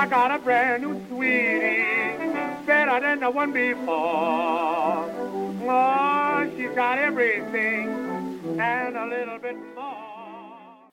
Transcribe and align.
I 0.00 0.06
got 0.06 0.30
a 0.30 0.38
brand 0.38 0.82
new 0.82 0.98
sweetie, 1.08 2.24
better 2.64 3.00
than 3.00 3.20
the 3.20 3.30
one 3.30 3.52
before. 3.52 3.84
Oh, 5.68 6.50
she's 6.56 6.70
got 6.70 6.96
everything 6.98 7.90
and 8.58 8.96
a 8.96 9.06
little 9.06 9.38
bit 9.38 9.58
more. 9.74 10.88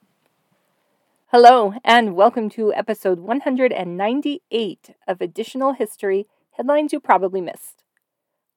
Hello, 1.27 1.75
and 1.85 2.17
welcome 2.17 2.49
to 2.49 2.73
episode 2.73 3.19
198 3.19 4.89
of 5.07 5.21
Additional 5.21 5.71
History 5.71 6.27
Headlines 6.57 6.91
You 6.91 6.99
Probably 6.99 7.39
Missed. 7.39 7.85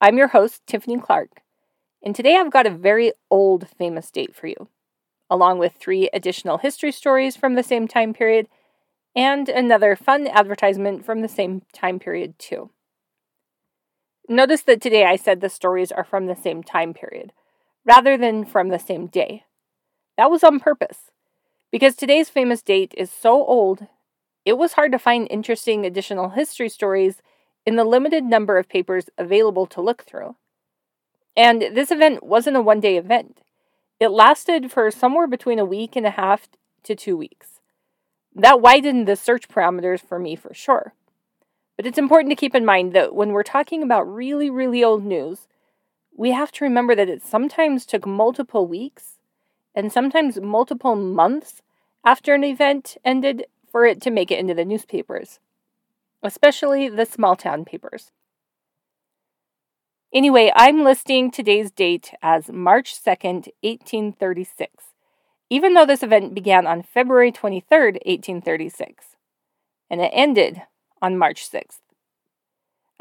I'm 0.00 0.18
your 0.18 0.28
host, 0.28 0.66
Tiffany 0.66 0.98
Clark, 0.98 1.42
and 2.02 2.12
today 2.12 2.36
I've 2.36 2.50
got 2.50 2.66
a 2.66 2.70
very 2.70 3.12
old 3.30 3.68
famous 3.68 4.10
date 4.10 4.34
for 4.34 4.48
you, 4.48 4.66
along 5.30 5.60
with 5.60 5.74
three 5.74 6.10
additional 6.12 6.58
history 6.58 6.90
stories 6.90 7.36
from 7.36 7.54
the 7.54 7.62
same 7.62 7.86
time 7.86 8.12
period 8.12 8.48
and 9.14 9.48
another 9.48 9.96
fun 9.96 10.26
advertisement 10.26 11.04
from 11.04 11.20
the 11.20 11.28
same 11.28 11.62
time 11.72 11.98
period, 11.98 12.38
too. 12.38 12.70
Notice 14.28 14.62
that 14.62 14.80
today 14.80 15.04
I 15.04 15.16
said 15.16 15.40
the 15.40 15.48
stories 15.48 15.90
are 15.90 16.04
from 16.04 16.26
the 16.26 16.36
same 16.36 16.62
time 16.62 16.94
period, 16.94 17.32
rather 17.84 18.16
than 18.16 18.44
from 18.44 18.68
the 18.68 18.78
same 18.78 19.06
day. 19.06 19.44
That 20.16 20.30
was 20.30 20.44
on 20.44 20.60
purpose, 20.60 21.10
because 21.72 21.96
today's 21.96 22.28
famous 22.28 22.62
date 22.62 22.94
is 22.96 23.10
so 23.10 23.44
old, 23.44 23.86
it 24.44 24.56
was 24.58 24.74
hard 24.74 24.92
to 24.92 24.98
find 24.98 25.26
interesting 25.30 25.84
additional 25.84 26.30
history 26.30 26.68
stories 26.68 27.22
in 27.66 27.76
the 27.76 27.84
limited 27.84 28.24
number 28.24 28.58
of 28.58 28.68
papers 28.68 29.10
available 29.18 29.66
to 29.66 29.80
look 29.80 30.02
through. 30.02 30.36
And 31.36 31.62
this 31.62 31.90
event 31.90 32.22
wasn't 32.22 32.56
a 32.56 32.62
one 32.62 32.80
day 32.80 32.96
event. 32.96 33.38
It 33.98 34.08
lasted 34.08 34.72
for 34.72 34.90
somewhere 34.90 35.26
between 35.26 35.58
a 35.58 35.64
week 35.64 35.94
and 35.94 36.06
a 36.06 36.10
half 36.10 36.48
to 36.84 36.94
two 36.94 37.16
weeks. 37.16 37.59
That 38.34 38.60
widened 38.60 39.08
the 39.08 39.16
search 39.16 39.48
parameters 39.48 40.00
for 40.00 40.18
me 40.18 40.36
for 40.36 40.54
sure. 40.54 40.94
But 41.76 41.86
it's 41.86 41.98
important 41.98 42.30
to 42.30 42.36
keep 42.36 42.54
in 42.54 42.64
mind 42.64 42.92
that 42.92 43.14
when 43.14 43.32
we're 43.32 43.42
talking 43.42 43.82
about 43.82 44.02
really, 44.02 44.50
really 44.50 44.84
old 44.84 45.04
news, 45.04 45.48
we 46.16 46.30
have 46.32 46.52
to 46.52 46.64
remember 46.64 46.94
that 46.94 47.08
it 47.08 47.22
sometimes 47.22 47.86
took 47.86 48.06
multiple 48.06 48.66
weeks 48.66 49.18
and 49.74 49.92
sometimes 49.92 50.40
multiple 50.40 50.94
months 50.94 51.62
after 52.04 52.34
an 52.34 52.44
event 52.44 52.96
ended 53.04 53.46
for 53.70 53.86
it 53.86 54.00
to 54.02 54.10
make 54.10 54.30
it 54.30 54.38
into 54.38 54.54
the 54.54 54.64
newspapers, 54.64 55.38
especially 56.22 56.88
the 56.88 57.06
small 57.06 57.36
town 57.36 57.64
papers. 57.64 58.12
Anyway, 60.12 60.52
I'm 60.54 60.82
listing 60.82 61.30
today's 61.30 61.70
date 61.70 62.12
as 62.20 62.50
March 62.50 62.94
2nd, 62.94 63.48
1836 63.62 64.89
even 65.50 65.74
though 65.74 65.84
this 65.84 66.04
event 66.04 66.32
began 66.32 66.66
on 66.66 66.82
February 66.82 67.32
23, 67.32 67.78
1836, 67.78 69.16
and 69.90 70.00
it 70.00 70.12
ended 70.14 70.62
on 71.02 71.18
March 71.18 71.50
6th. 71.50 71.80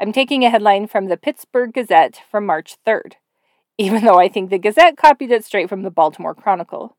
I'm 0.00 0.12
taking 0.12 0.44
a 0.44 0.50
headline 0.50 0.88
from 0.88 1.06
the 1.06 1.16
Pittsburgh 1.16 1.72
Gazette 1.72 2.20
from 2.28 2.44
March 2.44 2.76
3rd, 2.86 3.12
even 3.78 4.04
though 4.04 4.18
I 4.18 4.28
think 4.28 4.50
the 4.50 4.58
Gazette 4.58 4.96
copied 4.96 5.30
it 5.30 5.44
straight 5.44 5.68
from 5.68 5.82
the 5.82 5.90
Baltimore 5.90 6.34
Chronicle. 6.34 6.96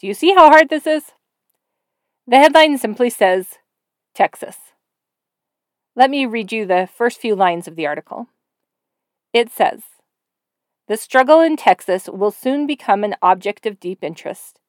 Do 0.00 0.06
you 0.06 0.14
see 0.14 0.34
how 0.34 0.48
hard 0.48 0.70
this 0.70 0.86
is? 0.86 1.12
The 2.26 2.36
headline 2.36 2.78
simply 2.78 3.10
says 3.10 3.58
Texas. 4.14 4.56
Let 5.94 6.08
me 6.08 6.24
read 6.24 6.50
you 6.50 6.64
the 6.64 6.88
first 6.92 7.20
few 7.20 7.36
lines 7.36 7.68
of 7.68 7.76
the 7.76 7.86
article. 7.86 8.28
It 9.34 9.50
says, 9.50 9.82
The 10.88 10.96
struggle 10.96 11.40
in 11.40 11.56
Texas 11.56 12.08
will 12.08 12.30
soon 12.30 12.66
become 12.66 13.04
an 13.04 13.16
object 13.20 13.66
of 13.66 13.78
deep 13.78 14.02
interest. 14.02 14.60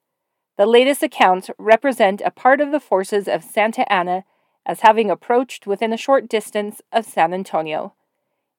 The 0.56 0.66
latest 0.68 1.02
accounts 1.02 1.50
represent 1.58 2.22
a 2.22 2.30
part 2.30 2.62
of 2.62 2.72
the 2.72 2.80
forces 2.80 3.28
of 3.28 3.44
Santa 3.44 3.92
Anna 3.92 4.24
as 4.66 4.82
having 4.82 5.10
approached 5.10 5.66
within 5.66 5.92
a 5.92 5.98
short 5.98 6.30
distance 6.30 6.82
of 6.92 7.06
San 7.06 7.34
Antonio. 7.34 7.96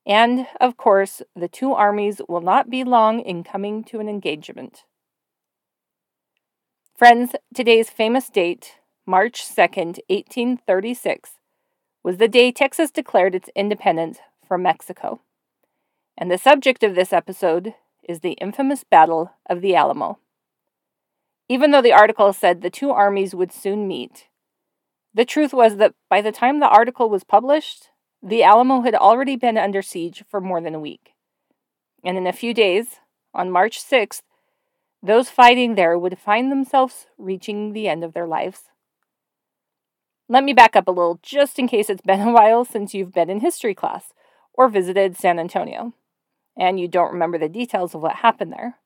And, 0.04 0.48
of 0.60 0.76
course, 0.76 1.22
the 1.36 1.48
two 1.48 1.72
armies 1.72 2.20
will 2.28 2.40
not 2.40 2.68
be 2.68 2.82
long 2.82 3.20
in 3.20 3.44
coming 3.44 3.84
to 3.84 4.00
an 4.00 4.08
engagement. 4.08 4.84
Friends, 6.96 7.36
today's 7.54 7.90
famous 7.90 8.28
date, 8.28 8.78
March 9.06 9.44
2nd, 9.44 10.00
1836, 10.08 11.38
was 12.02 12.16
the 12.18 12.28
day 12.28 12.50
Texas 12.50 12.90
declared 12.90 13.34
its 13.34 13.48
independence 13.54 14.18
from 14.46 14.62
Mexico. 14.62 15.20
And 16.18 16.30
the 16.30 16.38
subject 16.38 16.82
of 16.82 16.94
this 16.94 17.12
episode 17.12 17.74
is 18.02 18.20
the 18.20 18.32
infamous 18.32 18.84
Battle 18.84 19.32
of 19.48 19.60
the 19.60 19.74
Alamo 19.74 20.18
even 21.48 21.70
though 21.70 21.82
the 21.82 21.92
article 21.92 22.32
said 22.32 22.60
the 22.60 22.70
two 22.70 22.90
armies 22.90 23.34
would 23.34 23.52
soon 23.52 23.86
meet. 23.86 24.28
The 25.12 25.24
truth 25.24 25.52
was 25.52 25.76
that 25.76 25.94
by 26.08 26.20
the 26.20 26.32
time 26.32 26.58
the 26.60 26.68
article 26.68 27.08
was 27.08 27.24
published, 27.24 27.90
the 28.22 28.42
Alamo 28.42 28.80
had 28.80 28.94
already 28.94 29.36
been 29.36 29.58
under 29.58 29.82
siege 29.82 30.24
for 30.28 30.40
more 30.40 30.60
than 30.60 30.74
a 30.74 30.80
week. 30.80 31.12
And 32.02 32.16
in 32.16 32.26
a 32.26 32.32
few 32.32 32.54
days, 32.54 33.00
on 33.32 33.50
March 33.50 33.82
6th, 33.82 34.22
those 35.02 35.28
fighting 35.28 35.74
there 35.74 35.98
would 35.98 36.18
find 36.18 36.50
themselves 36.50 37.06
reaching 37.18 37.72
the 37.72 37.88
end 37.88 38.02
of 38.02 38.14
their 38.14 38.26
lives. 38.26 38.70
Let 40.28 40.42
me 40.42 40.54
back 40.54 40.74
up 40.74 40.88
a 40.88 40.90
little 40.90 41.20
just 41.22 41.58
in 41.58 41.68
case 41.68 41.90
it's 41.90 42.00
been 42.00 42.22
a 42.22 42.32
while 42.32 42.64
since 42.64 42.94
you've 42.94 43.12
been 43.12 43.28
in 43.28 43.40
history 43.40 43.74
class 43.74 44.14
or 44.54 44.68
visited 44.68 45.16
San 45.16 45.38
Antonio, 45.38 45.92
and 46.56 46.80
you 46.80 46.88
don't 46.88 47.12
remember 47.12 47.36
the 47.36 47.48
details 47.48 47.94
of 47.94 48.00
what 48.00 48.16
happened 48.16 48.52
there. 48.52 48.78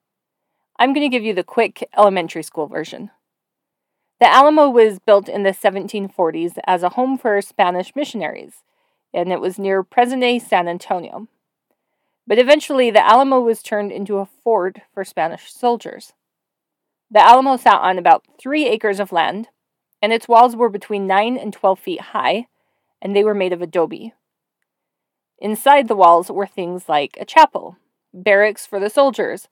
I'm 0.80 0.92
going 0.92 1.04
to 1.04 1.14
give 1.14 1.24
you 1.24 1.34
the 1.34 1.42
quick 1.42 1.88
elementary 1.96 2.44
school 2.44 2.68
version. 2.68 3.10
The 4.20 4.32
Alamo 4.32 4.68
was 4.68 5.00
built 5.00 5.28
in 5.28 5.42
the 5.42 5.50
1740s 5.50 6.58
as 6.66 6.84
a 6.84 6.90
home 6.90 7.18
for 7.18 7.40
Spanish 7.42 7.96
missionaries, 7.96 8.62
and 9.12 9.32
it 9.32 9.40
was 9.40 9.58
near 9.58 9.82
present 9.82 10.20
day 10.20 10.38
San 10.38 10.68
Antonio. 10.68 11.26
But 12.28 12.38
eventually, 12.38 12.90
the 12.90 13.04
Alamo 13.04 13.40
was 13.40 13.62
turned 13.62 13.90
into 13.90 14.18
a 14.18 14.26
fort 14.26 14.80
for 14.92 15.04
Spanish 15.04 15.52
soldiers. 15.52 16.12
The 17.10 17.26
Alamo 17.26 17.56
sat 17.56 17.80
on 17.80 17.98
about 17.98 18.24
three 18.40 18.68
acres 18.68 19.00
of 19.00 19.12
land, 19.12 19.48
and 20.00 20.12
its 20.12 20.28
walls 20.28 20.54
were 20.54 20.68
between 20.68 21.08
9 21.08 21.36
and 21.36 21.52
12 21.52 21.78
feet 21.78 22.00
high, 22.00 22.46
and 23.02 23.16
they 23.16 23.24
were 23.24 23.34
made 23.34 23.52
of 23.52 23.62
adobe. 23.62 24.12
Inside 25.40 25.88
the 25.88 25.96
walls 25.96 26.30
were 26.30 26.46
things 26.46 26.88
like 26.88 27.16
a 27.20 27.24
chapel, 27.24 27.78
barracks 28.12 28.66
for 28.66 28.78
the 28.78 28.90
soldiers, 28.90 29.48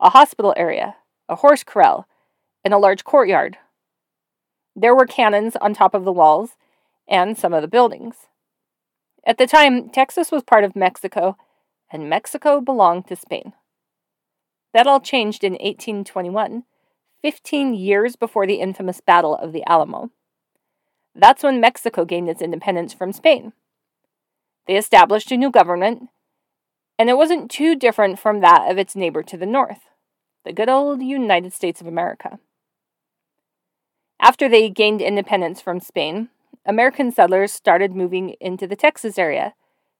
a 0.00 0.10
hospital 0.10 0.54
area, 0.56 0.96
a 1.28 1.36
horse 1.36 1.62
corral, 1.62 2.06
and 2.64 2.72
a 2.72 2.78
large 2.78 3.04
courtyard. 3.04 3.58
There 4.74 4.94
were 4.94 5.06
cannons 5.06 5.56
on 5.56 5.74
top 5.74 5.94
of 5.94 6.04
the 6.04 6.12
walls 6.12 6.56
and 7.06 7.36
some 7.36 7.52
of 7.52 7.60
the 7.60 7.68
buildings. 7.68 8.16
At 9.26 9.36
the 9.36 9.46
time, 9.46 9.90
Texas 9.90 10.30
was 10.30 10.42
part 10.42 10.64
of 10.64 10.74
Mexico, 10.74 11.36
and 11.92 12.08
Mexico 12.08 12.60
belonged 12.60 13.06
to 13.08 13.16
Spain. 13.16 13.52
That 14.72 14.86
all 14.86 15.00
changed 15.00 15.44
in 15.44 15.52
1821, 15.54 16.64
15 17.20 17.74
years 17.74 18.16
before 18.16 18.46
the 18.46 18.60
infamous 18.60 19.00
Battle 19.00 19.36
of 19.36 19.52
the 19.52 19.64
Alamo. 19.68 20.10
That's 21.14 21.42
when 21.42 21.60
Mexico 21.60 22.04
gained 22.06 22.30
its 22.30 22.40
independence 22.40 22.94
from 22.94 23.12
Spain. 23.12 23.52
They 24.66 24.76
established 24.76 25.32
a 25.32 25.36
new 25.36 25.50
government, 25.50 26.08
and 26.98 27.10
it 27.10 27.16
wasn't 27.16 27.50
too 27.50 27.74
different 27.74 28.18
from 28.18 28.40
that 28.40 28.70
of 28.70 28.78
its 28.78 28.96
neighbor 28.96 29.22
to 29.24 29.36
the 29.36 29.46
north 29.46 29.89
the 30.44 30.52
good 30.52 30.68
old 30.68 31.02
United 31.02 31.52
States 31.52 31.80
of 31.80 31.86
America. 31.86 32.38
After 34.20 34.48
they 34.48 34.68
gained 34.68 35.00
independence 35.00 35.60
from 35.60 35.80
Spain, 35.80 36.28
American 36.66 37.10
settlers 37.10 37.52
started 37.52 37.94
moving 37.94 38.36
into 38.40 38.66
the 38.66 38.76
Texas 38.76 39.18
area 39.18 39.54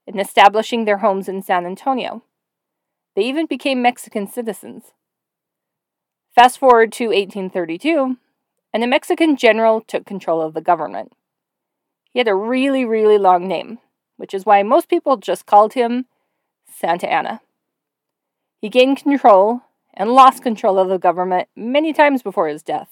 and 0.07 0.21
establishing 0.21 0.85
their 0.85 0.99
homes 0.99 1.29
in 1.29 1.43
San 1.43 1.65
Antonio. 1.65 2.23
They 3.17 3.23
even 3.23 3.47
became 3.47 3.83
Mexican 3.83 4.27
citizens. 4.27 4.93
Fast 6.35 6.59
forward 6.59 6.93
to 6.93 7.07
1832, 7.07 8.17
and 8.73 8.85
a 8.85 8.87
Mexican 8.87 9.37
general 9.37 9.81
took 9.81 10.07
control 10.07 10.41
of 10.41 10.55
the 10.55 10.61
government. 10.61 11.13
He 12.13 12.19
had 12.19 12.29
a 12.29 12.35
really, 12.35 12.85
really 12.85 13.19
long 13.19 13.49
name, 13.49 13.79
which 14.17 14.35
is 14.35 14.47
why 14.47 14.63
most 14.63 14.89
people 14.89 15.17
just 15.17 15.47
called 15.47 15.73
him 15.73 16.07
Santa 16.71 17.11
Anna. 17.11 17.41
He 18.61 18.69
gained 18.69 18.99
control 18.99 19.63
and 20.01 20.13
lost 20.13 20.43
control 20.43 20.79
of 20.79 20.89
the 20.89 20.99
government 20.99 21.47
many 21.55 21.93
times 21.93 22.23
before 22.23 22.49
his 22.49 22.63
death. 22.63 22.89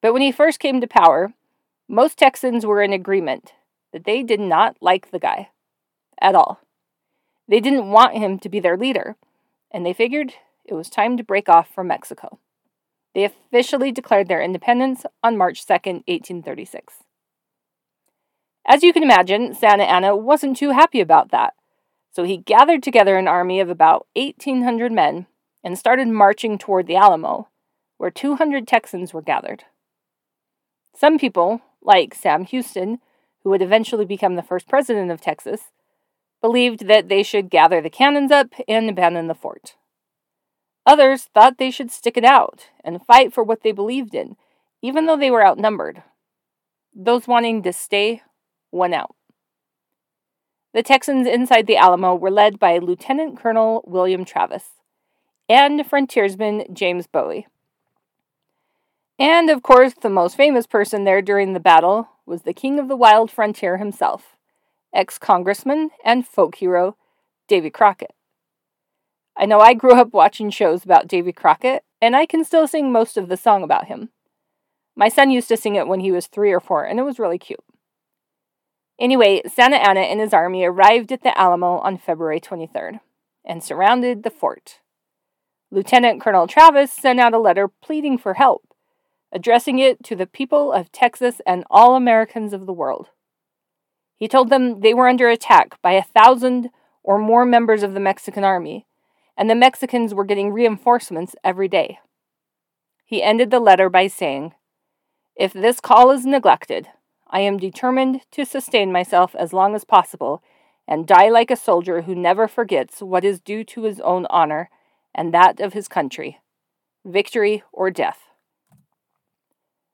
But 0.00 0.14
when 0.14 0.22
he 0.22 0.32
first 0.32 0.58
came 0.58 0.80
to 0.80 0.86
power, 0.86 1.34
most 1.86 2.16
Texans 2.16 2.64
were 2.64 2.80
in 2.80 2.94
agreement 2.94 3.52
that 3.92 4.04
they 4.04 4.22
did 4.22 4.40
not 4.40 4.78
like 4.80 5.10
the 5.10 5.18
guy 5.18 5.50
at 6.18 6.34
all. 6.34 6.60
They 7.46 7.60
didn't 7.60 7.90
want 7.90 8.16
him 8.16 8.38
to 8.38 8.48
be 8.48 8.58
their 8.58 8.78
leader, 8.78 9.16
and 9.70 9.84
they 9.84 9.92
figured 9.92 10.32
it 10.64 10.72
was 10.72 10.88
time 10.88 11.18
to 11.18 11.22
break 11.22 11.46
off 11.46 11.68
from 11.74 11.88
Mexico. 11.88 12.38
They 13.14 13.24
officially 13.24 13.92
declared 13.92 14.28
their 14.28 14.40
independence 14.40 15.04
on 15.22 15.36
March 15.36 15.66
2, 15.66 15.74
1836. 15.74 17.04
As 18.66 18.82
you 18.82 18.94
can 18.94 19.02
imagine, 19.02 19.52
Santa 19.52 19.84
Anna 19.84 20.16
wasn't 20.16 20.56
too 20.56 20.70
happy 20.70 21.02
about 21.02 21.32
that, 21.32 21.52
so 22.10 22.24
he 22.24 22.38
gathered 22.38 22.82
together 22.82 23.18
an 23.18 23.28
army 23.28 23.60
of 23.60 23.68
about 23.68 24.06
1,800 24.14 24.90
men 24.90 25.26
and 25.62 25.78
started 25.78 26.08
marching 26.08 26.58
toward 26.58 26.86
the 26.86 26.96
Alamo, 26.96 27.48
where 27.96 28.10
200 28.10 28.66
Texans 28.66 29.12
were 29.12 29.22
gathered. 29.22 29.64
Some 30.94 31.18
people, 31.18 31.60
like 31.82 32.14
Sam 32.14 32.44
Houston, 32.44 32.98
who 33.42 33.50
would 33.50 33.62
eventually 33.62 34.04
become 34.04 34.36
the 34.36 34.42
first 34.42 34.68
president 34.68 35.10
of 35.10 35.20
Texas, 35.20 35.70
believed 36.40 36.86
that 36.86 37.08
they 37.08 37.22
should 37.22 37.50
gather 37.50 37.80
the 37.80 37.90
cannons 37.90 38.30
up 38.30 38.48
and 38.66 38.88
abandon 38.88 39.26
the 39.26 39.34
fort. 39.34 39.76
Others 40.86 41.24
thought 41.34 41.58
they 41.58 41.70
should 41.70 41.90
stick 41.90 42.16
it 42.16 42.24
out 42.24 42.68
and 42.82 43.04
fight 43.04 43.32
for 43.32 43.44
what 43.44 43.62
they 43.62 43.72
believed 43.72 44.14
in, 44.14 44.36
even 44.80 45.06
though 45.06 45.16
they 45.16 45.30
were 45.30 45.46
outnumbered. 45.46 46.02
Those 46.94 47.28
wanting 47.28 47.62
to 47.64 47.72
stay 47.72 48.22
won 48.72 48.94
out. 48.94 49.14
The 50.72 50.82
Texans 50.82 51.26
inside 51.26 51.66
the 51.66 51.76
Alamo 51.76 52.14
were 52.14 52.30
led 52.30 52.58
by 52.58 52.78
Lieutenant 52.78 53.38
Colonel 53.38 53.82
William 53.86 54.24
Travis 54.24 54.77
and 55.48 55.86
frontiersman 55.86 56.64
James 56.72 57.06
Bowie. 57.06 57.46
And 59.18 59.50
of 59.50 59.62
course, 59.62 59.94
the 59.94 60.10
most 60.10 60.36
famous 60.36 60.66
person 60.66 61.04
there 61.04 61.22
during 61.22 61.52
the 61.52 61.60
battle 61.60 62.08
was 62.24 62.42
the 62.42 62.52
king 62.52 62.78
of 62.78 62.88
the 62.88 62.96
wild 62.96 63.30
frontier 63.30 63.78
himself, 63.78 64.36
ex 64.94 65.18
congressman 65.18 65.90
and 66.04 66.26
folk 66.26 66.56
hero 66.56 66.96
Davy 67.48 67.70
Crockett. 67.70 68.14
I 69.36 69.46
know 69.46 69.60
I 69.60 69.74
grew 69.74 69.92
up 69.92 70.12
watching 70.12 70.50
shows 70.50 70.84
about 70.84 71.08
Davy 71.08 71.32
Crockett, 71.32 71.84
and 72.02 72.14
I 72.14 72.26
can 72.26 72.44
still 72.44 72.66
sing 72.66 72.92
most 72.92 73.16
of 73.16 73.28
the 73.28 73.36
song 73.36 73.62
about 73.62 73.86
him. 73.86 74.10
My 74.96 75.08
son 75.08 75.30
used 75.30 75.48
to 75.48 75.56
sing 75.56 75.76
it 75.76 75.86
when 75.86 76.00
he 76.00 76.10
was 76.10 76.26
three 76.26 76.52
or 76.52 76.60
four, 76.60 76.84
and 76.84 76.98
it 76.98 77.04
was 77.04 77.20
really 77.20 77.38
cute. 77.38 77.62
Anyway, 78.98 79.42
Santa 79.46 79.76
Anna 79.76 80.00
and 80.00 80.18
his 80.18 80.34
army 80.34 80.64
arrived 80.64 81.12
at 81.12 81.22
the 81.22 81.38
Alamo 81.38 81.78
on 81.78 81.98
February 81.98 82.40
23rd 82.40 82.98
and 83.44 83.62
surrounded 83.62 84.24
the 84.24 84.30
fort. 84.30 84.80
Lieutenant 85.70 86.20
Colonel 86.22 86.46
Travis 86.46 86.90
sent 86.90 87.20
out 87.20 87.34
a 87.34 87.38
letter 87.38 87.68
pleading 87.68 88.16
for 88.16 88.34
help, 88.34 88.62
addressing 89.30 89.78
it 89.78 90.02
to 90.04 90.16
the 90.16 90.26
people 90.26 90.72
of 90.72 90.90
Texas 90.90 91.42
and 91.46 91.62
all 91.70 91.94
Americans 91.94 92.54
of 92.54 92.64
the 92.64 92.72
world. 92.72 93.08
He 94.16 94.28
told 94.28 94.48
them 94.48 94.80
they 94.80 94.94
were 94.94 95.08
under 95.08 95.28
attack 95.28 95.80
by 95.82 95.92
a 95.92 96.02
thousand 96.02 96.70
or 97.02 97.18
more 97.18 97.44
members 97.44 97.82
of 97.82 97.92
the 97.92 98.00
Mexican 98.00 98.44
army, 98.44 98.86
and 99.36 99.50
the 99.50 99.54
Mexicans 99.54 100.14
were 100.14 100.24
getting 100.24 100.52
reinforcements 100.52 101.36
every 101.44 101.68
day. 101.68 101.98
He 103.04 103.22
ended 103.22 103.50
the 103.50 103.60
letter 103.60 103.90
by 103.90 104.06
saying, 104.06 104.54
If 105.36 105.52
this 105.52 105.80
call 105.80 106.10
is 106.10 106.24
neglected, 106.24 106.88
I 107.28 107.40
am 107.40 107.58
determined 107.58 108.22
to 108.32 108.46
sustain 108.46 108.90
myself 108.90 109.34
as 109.34 109.52
long 109.52 109.74
as 109.74 109.84
possible 109.84 110.42
and 110.86 111.06
die 111.06 111.28
like 111.28 111.50
a 111.50 111.56
soldier 111.56 112.02
who 112.02 112.14
never 112.14 112.48
forgets 112.48 113.02
what 113.02 113.22
is 113.22 113.38
due 113.38 113.64
to 113.64 113.82
his 113.82 114.00
own 114.00 114.26
honor 114.30 114.70
and 115.14 115.32
that 115.32 115.60
of 115.60 115.72
his 115.72 115.88
country 115.88 116.38
victory 117.04 117.62
or 117.72 117.90
death. 117.90 118.28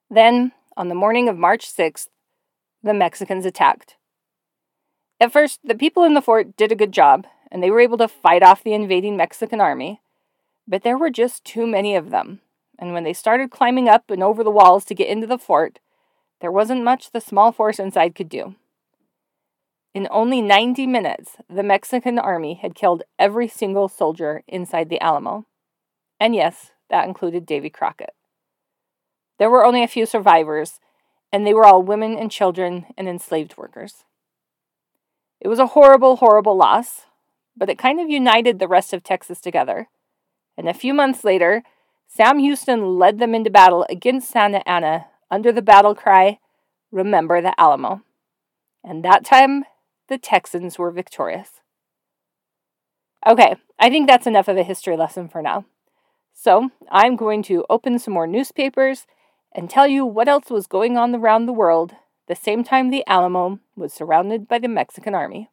Then, 0.09 0.51
on 0.77 0.89
the 0.89 0.95
morning 0.95 1.29
of 1.29 1.37
March 1.37 1.65
6th, 1.71 2.07
the 2.83 2.93
Mexicans 2.93 3.45
attacked. 3.45 3.95
At 5.19 5.31
first, 5.31 5.61
the 5.63 5.75
people 5.75 6.03
in 6.03 6.13
the 6.13 6.21
fort 6.21 6.57
did 6.57 6.71
a 6.71 6.75
good 6.75 6.91
job, 6.91 7.25
and 7.51 7.63
they 7.63 7.71
were 7.71 7.79
able 7.79 7.97
to 7.99 8.07
fight 8.07 8.43
off 8.43 8.63
the 8.63 8.73
invading 8.73 9.15
Mexican 9.15 9.61
army, 9.61 10.01
but 10.67 10.83
there 10.83 10.97
were 10.97 11.09
just 11.09 11.45
too 11.45 11.65
many 11.65 11.95
of 11.95 12.09
them, 12.09 12.41
and 12.77 12.93
when 12.93 13.03
they 13.03 13.13
started 13.13 13.49
climbing 13.49 13.87
up 13.87 14.09
and 14.09 14.21
over 14.21 14.43
the 14.43 14.51
walls 14.51 14.83
to 14.85 14.95
get 14.95 15.07
into 15.07 15.27
the 15.27 15.37
fort, 15.37 15.79
there 16.41 16.51
wasn't 16.51 16.83
much 16.83 17.11
the 17.11 17.21
small 17.21 17.51
force 17.51 17.79
inside 17.79 18.13
could 18.13 18.29
do. 18.29 18.55
In 19.95 20.09
only 20.11 20.41
90 20.41 20.87
minutes, 20.87 21.37
the 21.49 21.63
Mexican 21.63 22.19
army 22.19 22.55
had 22.55 22.75
killed 22.75 23.03
every 23.17 23.47
single 23.47 23.87
soldier 23.87 24.43
inside 24.45 24.89
the 24.89 24.99
Alamo. 24.99 25.45
And 26.19 26.35
yes, 26.35 26.71
that 26.89 27.07
included 27.07 27.45
Davy 27.45 27.69
Crockett. 27.69 28.13
There 29.39 29.49
were 29.49 29.65
only 29.65 29.83
a 29.83 29.87
few 29.87 30.05
survivors, 30.05 30.81
and 31.31 31.47
they 31.47 31.53
were 31.53 31.65
all 31.65 31.81
women 31.81 32.17
and 32.17 32.29
children 32.29 32.87
and 32.97 33.07
enslaved 33.07 33.55
workers. 33.55 34.03
It 35.39 35.47
was 35.47 35.59
a 35.59 35.67
horrible, 35.67 36.17
horrible 36.17 36.57
loss, 36.57 37.05
but 37.55 37.69
it 37.69 37.77
kind 37.77 38.01
of 38.01 38.09
united 38.09 38.59
the 38.59 38.67
rest 38.67 38.91
of 38.91 39.01
Texas 39.01 39.39
together. 39.39 39.87
And 40.57 40.67
a 40.67 40.73
few 40.73 40.93
months 40.93 41.23
later, 41.23 41.63
Sam 42.05 42.39
Houston 42.39 42.99
led 42.99 43.19
them 43.19 43.33
into 43.33 43.49
battle 43.49 43.85
against 43.89 44.29
Santa 44.29 44.61
Anna 44.67 45.05
under 45.31 45.53
the 45.53 45.61
battle 45.61 45.95
cry, 45.95 46.39
Remember 46.91 47.41
the 47.41 47.57
Alamo. 47.57 48.01
And 48.83 49.01
that 49.05 49.23
time, 49.23 49.63
the 50.07 50.17
Texans 50.17 50.77
were 50.77 50.91
victorious. 50.91 51.61
Okay, 53.25 53.55
I 53.79 53.89
think 53.89 54.07
that's 54.07 54.27
enough 54.27 54.47
of 54.47 54.57
a 54.57 54.63
history 54.63 54.95
lesson 54.95 55.27
for 55.27 55.41
now. 55.41 55.65
So, 56.33 56.69
I'm 56.91 57.15
going 57.15 57.43
to 57.43 57.65
open 57.69 57.97
some 57.97 58.13
more 58.13 58.27
newspapers 58.27 59.07
and 59.53 59.69
tell 59.69 59.87
you 59.87 60.05
what 60.05 60.27
else 60.27 60.49
was 60.49 60.67
going 60.67 60.97
on 60.97 61.15
around 61.15 61.45
the 61.45 61.53
world 61.53 61.95
the 62.27 62.35
same 62.35 62.63
time 62.63 62.89
the 62.89 63.03
Alamo 63.07 63.59
was 63.75 63.93
surrounded 63.93 64.47
by 64.47 64.59
the 64.59 64.67
Mexican 64.67 65.15
army. 65.15 65.49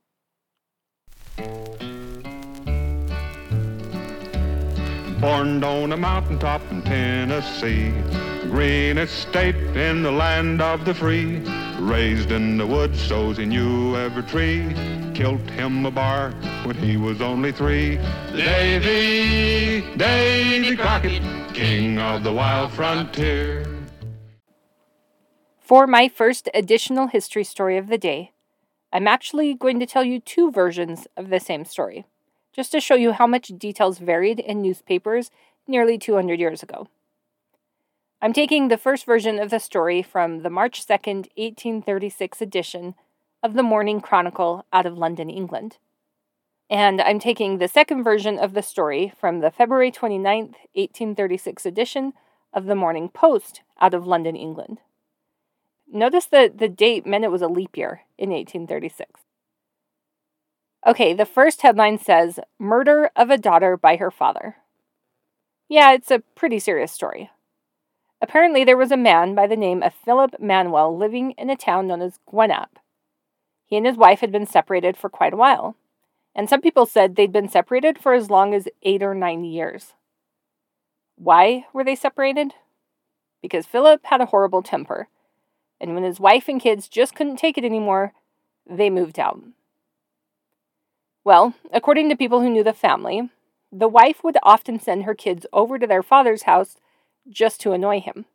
Born 5.20 5.62
on 5.62 5.93
a 5.93 5.96
mountaintop 5.96 6.62
in 6.70 6.82
Tennessee, 6.82 7.93
greenest 8.50 9.28
state 9.28 9.55
in 9.55 10.02
the 10.02 10.10
land 10.10 10.60
of 10.60 10.84
the 10.84 10.94
free. 10.94 11.43
Raised 11.82 12.31
in 12.31 12.58
the 12.58 12.67
woods, 12.67 13.00
so 13.00 13.32
he 13.32 13.44
knew 13.44 13.96
every 13.96 14.23
tree. 14.23 14.73
Killed 15.14 15.50
him 15.50 15.84
a 15.84 15.90
bar 15.90 16.31
when 16.64 16.76
he 16.76 16.96
was 16.96 17.20
only 17.20 17.50
three. 17.50 17.96
Davy, 18.37 19.81
Davy 19.96 20.76
Crockett, 20.76 21.23
king 21.52 21.99
of 21.99 22.23
the 22.23 22.32
wild 22.32 22.70
frontier. 22.70 23.67
For 25.58 25.88
my 25.88 26.08
first 26.08 26.49
additional 26.55 27.08
history 27.08 27.43
story 27.43 27.76
of 27.76 27.88
the 27.88 27.99
day, 27.99 28.31
I'm 28.93 29.08
actually 29.08 29.52
going 29.52 29.81
to 29.81 29.87
tell 29.87 30.05
you 30.05 30.20
two 30.20 30.52
versions 30.52 31.08
of 31.17 31.31
the 31.31 31.40
same 31.40 31.64
story 31.64 32.05
just 32.52 32.70
to 32.70 32.81
show 32.81 32.94
you 32.94 33.11
how 33.12 33.26
much 33.26 33.49
details 33.58 33.99
varied 33.99 34.38
in 34.38 34.62
newspapers 34.62 35.32
nearly 35.67 35.99
200 35.99 36.38
years 36.38 36.62
ago. 36.62 36.87
I'm 38.24 38.32
taking 38.32 38.69
the 38.69 38.78
first 38.78 39.04
version 39.04 39.40
of 39.40 39.50
the 39.50 39.58
story 39.58 40.00
from 40.00 40.42
the 40.44 40.48
March 40.48 40.86
2nd, 40.86 41.26
1836 41.34 42.40
edition 42.40 42.94
of 43.42 43.54
the 43.54 43.64
Morning 43.64 44.00
Chronicle 44.00 44.64
out 44.72 44.86
of 44.86 44.96
London, 44.96 45.28
England. 45.28 45.78
And 46.70 47.00
I'm 47.00 47.19
taking 47.19 47.58
the 47.58 47.66
second 47.66 48.04
version 48.04 48.38
of 48.38 48.54
the 48.54 48.62
story 48.62 49.12
from 49.19 49.40
the 49.40 49.50
February 49.50 49.90
29th, 49.90 50.54
1836 50.74 51.66
edition 51.66 52.12
of 52.52 52.66
the 52.66 52.76
Morning 52.76 53.08
Post 53.08 53.62
out 53.80 53.93
of 53.93 54.06
London, 54.06 54.36
England. 54.36 54.79
Notice 55.93 56.26
that 56.26 56.58
the 56.58 56.69
date 56.69 57.05
meant 57.05 57.24
it 57.24 57.32
was 57.32 57.43
a 57.43 57.48
leap 57.48 57.76
year 57.76 58.02
in 58.17 58.31
1836. 58.31 59.22
Okay, 60.86 61.12
the 61.12 61.26
first 61.26 61.62
headline 61.62 61.98
says 61.98 62.38
Murder 62.56 63.10
of 63.17 63.31
a 63.31 63.36
Daughter 63.36 63.76
by 63.76 63.96
Her 63.96 64.12
Father. 64.12 64.58
Yeah, 65.69 65.93
it's 65.93 66.12
a 66.12 66.22
pretty 66.36 66.60
serious 66.60 66.93
story. 66.93 67.29
Apparently, 68.22 68.62
there 68.62 68.76
was 68.76 68.93
a 68.93 68.96
man 68.96 69.34
by 69.34 69.48
the 69.48 69.56
name 69.56 69.82
of 69.82 69.93
Philip 69.93 70.41
Manuel 70.41 70.96
living 70.96 71.32
in 71.32 71.50
a 71.50 71.56
town 71.56 71.88
known 71.88 72.00
as 72.00 72.20
Gwenapp. 72.32 72.69
He 73.67 73.76
and 73.76 73.84
his 73.84 73.96
wife 73.96 74.20
had 74.20 74.31
been 74.31 74.46
separated 74.46 74.96
for 74.96 75.10
quite 75.10 75.32
a 75.32 75.36
while, 75.36 75.74
and 76.32 76.48
some 76.48 76.60
people 76.60 76.86
said 76.86 77.17
they'd 77.17 77.32
been 77.32 77.48
separated 77.48 77.98
for 77.98 78.14
as 78.14 78.31
long 78.31 78.55
as 78.55 78.69
eight 78.84 79.02
or 79.02 79.12
nine 79.12 79.43
years. 79.43 79.94
Why 81.17 81.67
were 81.72 81.82
they 81.82 81.96
separated? 81.96 82.55
Because 83.43 83.67
Philip 83.67 84.02
had 84.05 84.20
a 84.20 84.26
horrible 84.26 84.62
temper, 84.62 85.08
and 85.81 85.93
when 85.94 86.05
his 86.05 86.20
wife 86.20 86.48
and 86.48 86.60
kids 86.60 86.88
just 86.88 87.17
couldn't 87.17 87.36
take 87.36 87.58
it 87.58 87.64
anymore, 87.64 88.12
they 88.70 88.88
moved 88.88 89.19
out. 89.19 89.43
Well, 91.24 91.55
according 91.72 92.08
to 92.08 92.17
people 92.17 92.41
who 92.41 92.50
knew 92.50 92.62
the 92.62 92.72
family, 92.72 93.31
the 93.72 93.88
wife 93.88 94.22
would 94.22 94.38
often 94.44 94.79
send 94.79 95.05
her 95.05 95.14
kids 95.14 95.44
over 95.52 95.76
to 95.76 95.88
their 95.88 96.05
father's 96.05 96.43
house 96.43 96.76
just 97.29 97.60
to 97.60 97.72
annoy 97.72 98.00
him. 98.00 98.26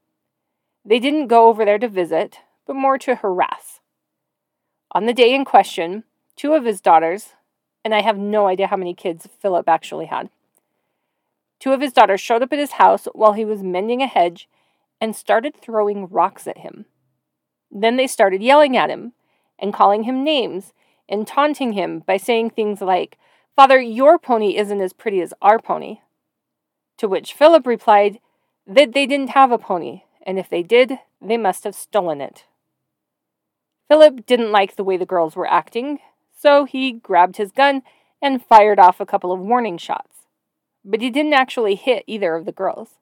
They 0.86 1.00
didn't 1.00 1.28
go 1.28 1.48
over 1.48 1.66
there 1.66 1.80
to 1.80 1.88
visit, 1.88 2.40
but 2.66 2.76
more 2.76 2.98
to 3.00 3.16
harass. 3.16 3.82
On 4.92 5.06
the 5.06 5.14
day 5.14 5.34
in 5.34 5.46
question, 5.46 6.04
two 6.36 6.54
of 6.54 6.66
his 6.66 6.80
daughters, 6.80 7.30
and 7.84 7.94
I 7.94 8.02
have 8.02 8.18
no 8.18 8.48
idea 8.48 8.68
how 8.68 8.78
many 8.78 8.94
kids 8.94 9.28
Philip 9.40 9.68
actually 9.68 10.06
had, 10.06 10.30
two 11.60 11.74
of 11.74 11.82
his 11.82 11.94
daughters 11.94 12.22
showed 12.22 12.42
up 12.42 12.54
at 12.54 12.60
his 12.60 12.74
house 12.74 13.08
while 13.14 13.34
he 13.34 13.46
was 13.46 13.64
mending 13.64 14.02
a 14.02 14.08
hedge 14.08 14.48
and 15.02 15.16
started 15.16 15.56
throwing 15.56 16.08
rocks 16.08 16.48
at 16.48 16.60
him. 16.60 16.86
Then 17.70 17.98
they 17.98 18.08
started 18.08 18.42
yelling 18.42 18.78
at 18.78 18.90
him 18.90 19.14
and 19.60 19.74
calling 19.74 20.04
him 20.04 20.24
names 20.24 20.74
and 21.10 21.28
taunting 21.28 21.74
him 21.74 22.00
by 22.00 22.18
saying 22.18 22.52
things 22.52 22.82
like, 22.82 23.18
Father, 23.56 23.80
your 23.80 24.20
pony 24.20 24.56
isn't 24.56 24.82
as 24.82 24.94
pretty 24.94 25.22
as 25.22 25.34
our 25.42 25.60
pony. 25.60 26.00
To 26.98 27.08
which 27.08 27.34
Philip 27.34 27.68
replied 27.68 28.20
that 28.68 28.94
they 28.94 29.06
didn't 29.06 29.30
have 29.30 29.52
a 29.52 29.58
pony, 29.58 30.04
and 30.26 30.38
if 30.38 30.50
they 30.50 30.62
did, 30.62 31.00
they 31.22 31.38
must 31.38 31.64
have 31.64 31.74
stolen 31.74 32.20
it. 32.20 32.46
Philip 33.88 34.26
didn't 34.26 34.52
like 34.52 34.76
the 34.76 34.84
way 34.84 34.98
the 34.98 35.06
girls 35.06 35.36
were 35.36 35.50
acting, 35.50 36.00
so 36.38 36.66
he 36.66 36.92
grabbed 36.92 37.38
his 37.38 37.52
gun 37.52 37.82
and 38.22 38.44
fired 38.44 38.80
off 38.80 39.00
a 39.00 39.06
couple 39.06 39.32
of 39.32 39.40
warning 39.40 39.78
shots. 39.78 40.28
But 40.84 41.02
he 41.02 41.10
didn't 41.10 41.34
actually 41.34 41.76
hit 41.76 42.04
either 42.08 42.36
of 42.36 42.46
the 42.46 42.52
girls. 42.52 42.96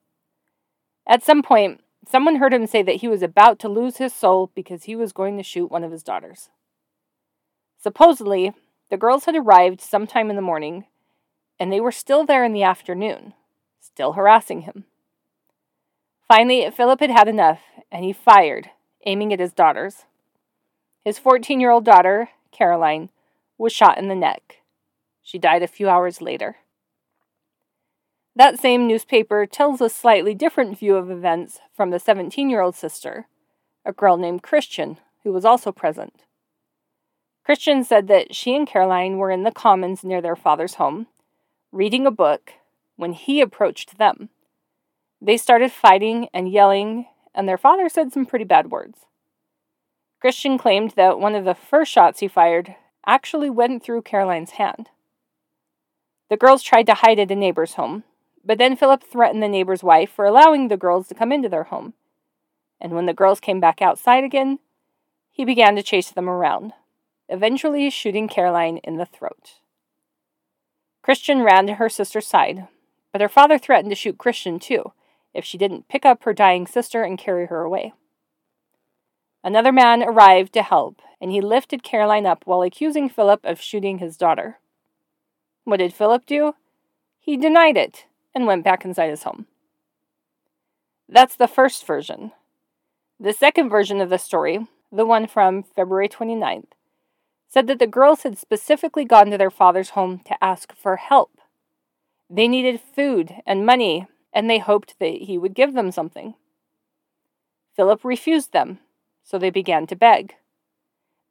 At 1.07 1.23
some 1.23 1.41
point, 1.41 1.81
someone 2.07 2.35
heard 2.35 2.53
him 2.53 2.67
say 2.67 2.83
that 2.83 2.97
he 2.97 3.07
was 3.07 3.23
about 3.23 3.57
to 3.59 3.69
lose 3.69 3.97
his 3.97 4.13
soul 4.13 4.51
because 4.53 4.83
he 4.83 4.95
was 4.95 5.11
going 5.11 5.37
to 5.37 5.43
shoot 5.43 5.71
one 5.71 5.83
of 5.83 5.91
his 5.91 6.03
daughters. 6.03 6.49
Supposedly, 7.81 8.53
the 8.89 8.97
girls 8.97 9.25
had 9.25 9.35
arrived 9.35 9.81
sometime 9.81 10.29
in 10.29 10.35
the 10.35 10.41
morning, 10.41 10.85
and 11.59 11.71
they 11.71 11.79
were 11.79 11.91
still 11.91 12.25
there 12.25 12.43
in 12.43 12.53
the 12.53 12.63
afternoon, 12.63 13.33
still 13.79 14.13
harassing 14.13 14.61
him. 14.61 14.85
Finally, 16.27 16.69
Philip 16.71 16.99
had 17.01 17.11
had 17.11 17.27
enough, 17.27 17.61
and 17.91 18.03
he 18.03 18.11
fired, 18.11 18.71
aiming 19.05 19.31
at 19.31 19.39
his 19.39 19.53
daughters. 19.53 20.05
His 21.03 21.19
14 21.19 21.59
year 21.59 21.69
old 21.69 21.85
daughter, 21.85 22.29
Caroline, 22.51 23.09
was 23.57 23.71
shot 23.71 23.97
in 23.97 24.07
the 24.07 24.15
neck. 24.15 24.61
She 25.21 25.37
died 25.37 25.61
a 25.61 25.67
few 25.67 25.87
hours 25.87 26.21
later. 26.21 26.57
That 28.35 28.59
same 28.59 28.87
newspaper 28.87 29.45
tells 29.45 29.79
a 29.79 29.89
slightly 29.89 30.33
different 30.33 30.77
view 30.77 30.97
of 30.97 31.09
events 31.09 31.59
from 31.75 31.91
the 31.91 31.99
17 31.99 32.49
year 32.49 32.61
old 32.61 32.75
sister, 32.75 33.27
a 33.85 33.93
girl 33.93 34.17
named 34.17 34.43
Christian, 34.43 34.97
who 35.23 35.31
was 35.31 35.45
also 35.45 35.71
present. 35.71 36.23
Christian 37.45 37.83
said 37.83 38.07
that 38.07 38.35
she 38.35 38.55
and 38.55 38.67
Caroline 38.67 39.17
were 39.17 39.29
in 39.29 39.43
the 39.43 39.51
commons 39.51 40.03
near 40.03 40.21
their 40.21 40.35
father's 40.35 40.75
home, 40.75 41.05
reading 41.71 42.07
a 42.07 42.11
book, 42.11 42.53
when 42.95 43.13
he 43.13 43.39
approached 43.39 43.99
them. 43.99 44.29
They 45.21 45.37
started 45.37 45.71
fighting 45.71 46.27
and 46.33 46.51
yelling, 46.51 47.07
and 47.33 47.47
their 47.47 47.57
father 47.57 47.89
said 47.89 48.11
some 48.11 48.25
pretty 48.25 48.45
bad 48.45 48.71
words. 48.71 48.99
Christian 50.19 50.57
claimed 50.57 50.91
that 50.91 51.19
one 51.19 51.35
of 51.35 51.45
the 51.45 51.55
first 51.55 51.91
shots 51.91 52.19
he 52.19 52.27
fired 52.27 52.75
actually 53.05 53.49
went 53.49 53.83
through 53.83 54.01
Caroline's 54.01 54.51
hand. 54.51 54.89
The 56.29 56.37
girls 56.37 56.63
tried 56.63 56.87
to 56.87 56.95
hide 56.95 57.19
at 57.19 57.31
a 57.31 57.35
neighbor's 57.35 57.75
home, 57.75 58.03
but 58.43 58.57
then 58.57 58.75
Philip 58.75 59.03
threatened 59.03 59.43
the 59.43 59.47
neighbor's 59.47 59.83
wife 59.83 60.09
for 60.11 60.25
allowing 60.25 60.67
the 60.67 60.77
girls 60.77 61.07
to 61.07 61.15
come 61.15 61.31
into 61.31 61.49
their 61.49 61.65
home. 61.65 61.93
And 62.81 62.93
when 62.93 63.05
the 63.05 63.13
girls 63.13 63.39
came 63.39 63.59
back 63.59 63.81
outside 63.81 64.23
again, 64.23 64.59
he 65.31 65.45
began 65.45 65.75
to 65.75 65.83
chase 65.83 66.11
them 66.11 66.29
around, 66.29 66.73
eventually 67.29 67.89
shooting 67.89 68.27
Caroline 68.27 68.77
in 68.77 68.97
the 68.97 69.05
throat. 69.05 69.59
Christian 71.01 71.43
ran 71.43 71.67
to 71.67 71.75
her 71.75 71.89
sister's 71.89 72.27
side, 72.27 72.67
but 73.11 73.21
her 73.21 73.29
father 73.29 73.57
threatened 73.57 73.91
to 73.91 73.95
shoot 73.95 74.17
Christian 74.17 74.59
too 74.59 74.91
if 75.35 75.45
she 75.45 75.57
didn't 75.57 75.87
pick 75.87 76.05
up 76.05 76.23
her 76.23 76.33
dying 76.33 76.65
sister 76.65 77.03
and 77.03 77.17
carry 77.17 77.47
her 77.47 77.61
away. 77.61 77.93
Another 79.43 79.71
man 79.71 80.01
arrived 80.01 80.53
to 80.53 80.63
help, 80.63 81.01
and 81.21 81.31
he 81.31 81.39
lifted 81.39 81.83
Caroline 81.83 82.25
up 82.25 82.43
while 82.45 82.63
accusing 82.63 83.09
Philip 83.09 83.41
of 83.43 83.61
shooting 83.61 83.99
his 83.99 84.17
daughter. 84.17 84.59
What 85.65 85.77
did 85.77 85.93
Philip 85.93 86.25
do? 86.25 86.55
He 87.19 87.37
denied 87.37 87.77
it 87.77 88.05
and 88.33 88.47
went 88.47 88.63
back 88.63 88.83
inside 88.83 89.09
his 89.09 89.23
home. 89.23 89.45
That's 91.07 91.35
the 91.35 91.47
first 91.47 91.85
version. 91.85 92.31
The 93.19 93.33
second 93.33 93.69
version 93.69 94.01
of 94.01 94.09
the 94.09 94.17
story, 94.17 94.67
the 94.91 95.05
one 95.05 95.27
from 95.27 95.63
February 95.63 96.09
29th, 96.09 96.71
said 97.47 97.67
that 97.67 97.79
the 97.79 97.87
girls 97.87 98.23
had 98.23 98.37
specifically 98.37 99.05
gone 99.05 99.29
to 99.29 99.37
their 99.37 99.51
father's 99.51 99.91
home 99.91 100.21
to 100.25 100.43
ask 100.43 100.75
for 100.75 100.97
help. 100.97 101.39
They 102.29 102.47
needed 102.47 102.81
food 102.81 103.35
and 103.45 103.65
money, 103.65 104.07
and 104.35 104.49
they 104.49 104.59
hoped 104.59 104.99
that 104.99 105.21
he 105.21 105.37
would 105.37 105.55
give 105.55 105.73
them 105.73 105.91
something. 105.91 106.35
Philip 107.75 108.03
refused 108.03 108.53
them 108.53 108.79
so 109.25 109.39
they 109.39 109.49
began 109.49 109.87
to 109.87 109.95
beg. 109.95 110.35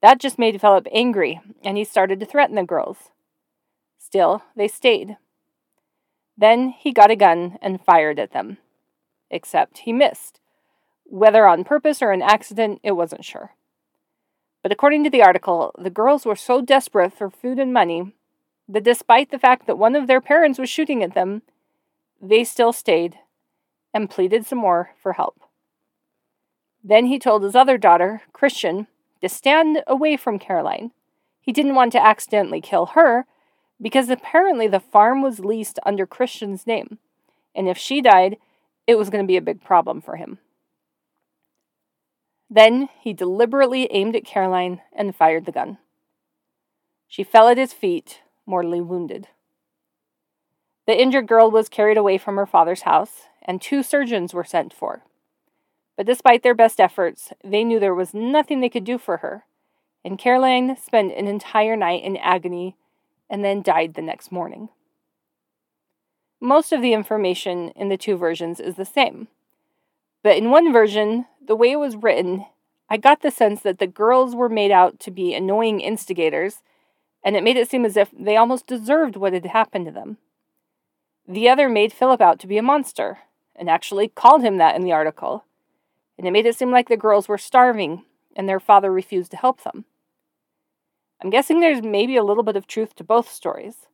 That 0.02 0.18
just 0.18 0.38
made 0.38 0.60
Philip 0.60 0.86
angry, 0.92 1.40
and 1.62 1.78
he 1.78 1.84
started 1.84 2.20
to 2.20 2.26
threaten 2.26 2.56
the 2.56 2.64
girls. 2.64 3.10
Still, 3.98 4.42
they 4.54 4.68
stayed. 4.68 5.16
Then 6.36 6.70
he 6.70 6.92
got 6.92 7.12
a 7.12 7.16
gun 7.16 7.56
and 7.62 7.80
fired 7.80 8.18
at 8.18 8.32
them. 8.32 8.58
Except 9.30 9.78
he 9.78 9.92
missed. 9.92 10.40
Whether 11.04 11.46
on 11.46 11.64
purpose 11.64 12.02
or 12.02 12.10
an 12.10 12.20
accident, 12.20 12.80
it 12.82 12.92
wasn't 12.92 13.24
sure. 13.24 13.52
But 14.62 14.72
according 14.72 15.04
to 15.04 15.10
the 15.10 15.22
article, 15.22 15.72
the 15.78 15.90
girls 15.90 16.26
were 16.26 16.36
so 16.36 16.60
desperate 16.60 17.12
for 17.12 17.30
food 17.30 17.58
and 17.58 17.72
money 17.72 18.12
that 18.68 18.82
despite 18.82 19.30
the 19.30 19.38
fact 19.38 19.66
that 19.66 19.78
one 19.78 19.94
of 19.94 20.06
their 20.06 20.20
parents 20.20 20.58
was 20.58 20.68
shooting 20.68 21.02
at 21.02 21.14
them, 21.14 21.42
they 22.28 22.44
still 22.44 22.72
stayed 22.72 23.18
and 23.92 24.10
pleaded 24.10 24.46
some 24.46 24.58
more 24.58 24.90
for 25.00 25.14
help. 25.14 25.40
Then 26.82 27.06
he 27.06 27.18
told 27.18 27.42
his 27.42 27.54
other 27.54 27.78
daughter, 27.78 28.22
Christian, 28.32 28.86
to 29.22 29.28
stand 29.28 29.82
away 29.86 30.16
from 30.16 30.38
Caroline. 30.38 30.90
He 31.40 31.52
didn't 31.52 31.74
want 31.74 31.92
to 31.92 32.04
accidentally 32.04 32.60
kill 32.60 32.86
her 32.86 33.26
because 33.80 34.08
apparently 34.08 34.66
the 34.66 34.80
farm 34.80 35.22
was 35.22 35.40
leased 35.40 35.78
under 35.84 36.06
Christian's 36.06 36.66
name, 36.66 36.98
and 37.54 37.68
if 37.68 37.76
she 37.76 38.00
died, 38.00 38.36
it 38.86 38.96
was 38.96 39.10
going 39.10 39.24
to 39.24 39.28
be 39.28 39.36
a 39.36 39.42
big 39.42 39.62
problem 39.62 40.00
for 40.00 40.16
him. 40.16 40.38
Then 42.50 42.88
he 43.00 43.12
deliberately 43.12 43.88
aimed 43.90 44.14
at 44.14 44.24
Caroline 44.24 44.80
and 44.92 45.16
fired 45.16 45.46
the 45.46 45.52
gun. 45.52 45.78
She 47.08 47.24
fell 47.24 47.48
at 47.48 47.58
his 47.58 47.72
feet, 47.72 48.20
mortally 48.46 48.80
wounded. 48.80 49.28
The 50.86 51.00
injured 51.00 51.26
girl 51.26 51.50
was 51.50 51.68
carried 51.68 51.96
away 51.96 52.18
from 52.18 52.36
her 52.36 52.46
father's 52.46 52.82
house, 52.82 53.22
and 53.42 53.60
two 53.60 53.82
surgeons 53.82 54.34
were 54.34 54.44
sent 54.44 54.72
for. 54.72 55.02
But 55.96 56.06
despite 56.06 56.42
their 56.42 56.54
best 56.54 56.80
efforts, 56.80 57.32
they 57.42 57.64
knew 57.64 57.80
there 57.80 57.94
was 57.94 58.14
nothing 58.14 58.60
they 58.60 58.68
could 58.68 58.84
do 58.84 58.98
for 58.98 59.18
her, 59.18 59.44
and 60.04 60.18
Caroline 60.18 60.76
spent 60.76 61.14
an 61.14 61.26
entire 61.26 61.76
night 61.76 62.02
in 62.02 62.16
agony 62.18 62.76
and 63.30 63.44
then 63.44 63.62
died 63.62 63.94
the 63.94 64.02
next 64.02 64.30
morning. 64.30 64.68
Most 66.40 66.72
of 66.72 66.82
the 66.82 66.92
information 66.92 67.70
in 67.70 67.88
the 67.88 67.96
two 67.96 68.16
versions 68.16 68.60
is 68.60 68.76
the 68.76 68.84
same. 68.84 69.28
But 70.22 70.36
in 70.36 70.50
one 70.50 70.72
version, 70.72 71.26
the 71.40 71.56
way 71.56 71.72
it 71.72 71.76
was 71.76 71.96
written, 71.96 72.44
I 72.90 72.98
got 72.98 73.22
the 73.22 73.30
sense 73.30 73.62
that 73.62 73.78
the 73.78 73.86
girls 73.86 74.34
were 74.34 74.50
made 74.50 74.70
out 74.70 75.00
to 75.00 75.10
be 75.10 75.34
annoying 75.34 75.80
instigators, 75.80 76.62
and 77.24 77.36
it 77.36 77.42
made 77.42 77.56
it 77.56 77.70
seem 77.70 77.86
as 77.86 77.96
if 77.96 78.10
they 78.12 78.36
almost 78.36 78.66
deserved 78.66 79.16
what 79.16 79.32
had 79.32 79.46
happened 79.46 79.86
to 79.86 79.90
them. 79.90 80.18
The 81.26 81.48
other 81.48 81.68
made 81.68 81.92
Philip 81.92 82.20
out 82.20 82.38
to 82.40 82.46
be 82.46 82.58
a 82.58 82.62
monster, 82.62 83.18
and 83.56 83.70
actually 83.70 84.08
called 84.08 84.42
him 84.42 84.58
that 84.58 84.76
in 84.76 84.82
the 84.82 84.92
article 84.92 85.44
and 86.16 86.26
it 86.26 86.30
made 86.30 86.46
it 86.46 86.56
seem 86.56 86.70
like 86.70 86.88
the 86.88 86.96
girls 86.96 87.28
were 87.28 87.38
starving 87.38 88.04
and 88.36 88.48
their 88.48 88.60
father 88.60 88.92
refused 88.92 89.30
to 89.32 89.36
help 89.36 89.62
them. 89.62 89.84
I'm 91.22 91.30
guessing 91.30 91.60
there's 91.60 91.82
maybe 91.82 92.16
a 92.16 92.24
little 92.24 92.42
bit 92.42 92.56
of 92.56 92.66
truth 92.66 92.94
to 92.96 93.04
both 93.04 93.30
stories, 93.30 93.86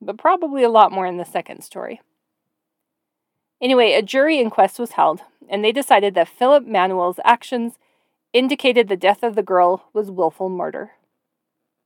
but 0.00 0.18
probably 0.18 0.62
a 0.62 0.68
lot 0.68 0.92
more 0.92 1.06
in 1.06 1.16
the 1.16 1.24
second 1.24 1.62
story. 1.62 2.00
Anyway, 3.60 3.92
a 3.92 4.02
jury 4.02 4.38
inquest 4.38 4.78
was 4.78 4.92
held, 4.92 5.22
and 5.48 5.64
they 5.64 5.72
decided 5.72 6.14
that 6.14 6.28
Philip 6.28 6.64
Manuel's 6.64 7.18
actions 7.24 7.74
indicated 8.32 8.86
the 8.86 8.96
death 8.96 9.22
of 9.22 9.34
the 9.34 9.42
girl 9.42 9.88
was 9.92 10.10
willful 10.10 10.48
murder. 10.48 10.92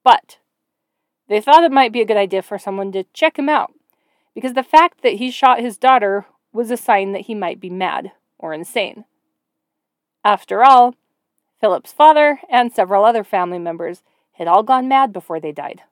But 0.05 0.39
they 1.29 1.41
thought 1.41 1.65
it 1.65 1.73
might 1.73 1.93
be 1.93 2.03
a 2.03 2.05
good 2.07 2.17
idea 2.17 2.43
for 2.43 2.59
someone 2.59 2.93
to 2.93 3.05
check 3.15 3.39
him 3.39 3.49
out, 3.49 3.73
because 4.35 4.55
the 4.55 4.63
fact 4.63 5.03
that 5.03 5.15
he 5.15 5.31
shot 5.31 5.61
his 5.61 5.77
daughter 5.77 6.27
was 6.53 6.71
a 6.71 6.77
sign 6.77 7.13
that 7.13 7.23
he 7.23 7.35
might 7.35 7.61
be 7.61 7.71
mad 7.71 8.13
or 8.39 8.53
insane. 8.53 9.05
After 10.25 10.65
all, 10.65 10.95
Philip's 11.61 11.93
father 11.93 12.41
and 12.51 12.73
several 12.73 13.05
other 13.05 13.25
family 13.25 13.59
members 13.59 14.03
had 14.33 14.49
all 14.49 14.63
gone 14.63 14.89
mad 14.89 15.13
before 15.13 15.41
they 15.41 15.53
died. 15.53 15.83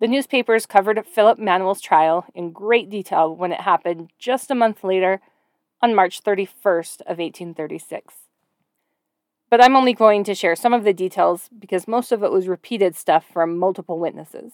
The 0.00 0.08
newspapers 0.08 0.66
covered 0.66 1.04
Philip 1.06 1.38
Manuel's 1.38 1.80
trial 1.80 2.24
in 2.34 2.52
great 2.52 2.88
detail 2.88 3.34
when 3.34 3.52
it 3.52 3.62
happened 3.62 4.10
just 4.18 4.50
a 4.50 4.54
month 4.54 4.84
later 4.84 5.20
on 5.82 5.94
March 5.94 6.22
31st 6.22 7.00
of 7.02 7.18
1836. 7.18 8.14
But 9.50 9.62
I'm 9.62 9.74
only 9.74 9.94
going 9.94 10.24
to 10.24 10.34
share 10.34 10.54
some 10.54 10.74
of 10.74 10.84
the 10.84 10.92
details 10.92 11.48
because 11.58 11.88
most 11.88 12.12
of 12.12 12.22
it 12.22 12.30
was 12.30 12.48
repeated 12.48 12.94
stuff 12.94 13.24
from 13.32 13.58
multiple 13.58 13.98
witnesses. 13.98 14.52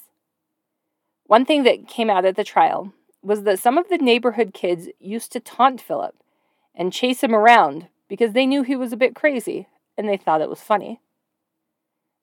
One 1.26 1.44
thing 1.44 1.62
that 1.62 1.88
came 1.88 2.10
out 2.10 2.24
at 2.24 2.36
the 2.36 2.44
trial 2.44 2.92
was 3.22 3.42
that 3.44 3.58
some 3.58 3.78
of 3.78 3.88
the 3.88 3.98
neighborhood 3.98 4.52
kids 4.52 4.88
used 5.00 5.32
to 5.32 5.40
taunt 5.40 5.80
Philip 5.80 6.14
and 6.74 6.92
chase 6.92 7.22
him 7.22 7.34
around 7.34 7.88
because 8.08 8.32
they 8.32 8.46
knew 8.46 8.62
he 8.62 8.76
was 8.76 8.92
a 8.92 8.98
bit 8.98 9.14
crazy 9.14 9.66
and 9.96 10.08
they 10.08 10.16
thought 10.16 10.42
it 10.42 10.50
was 10.50 10.60
funny. 10.60 11.00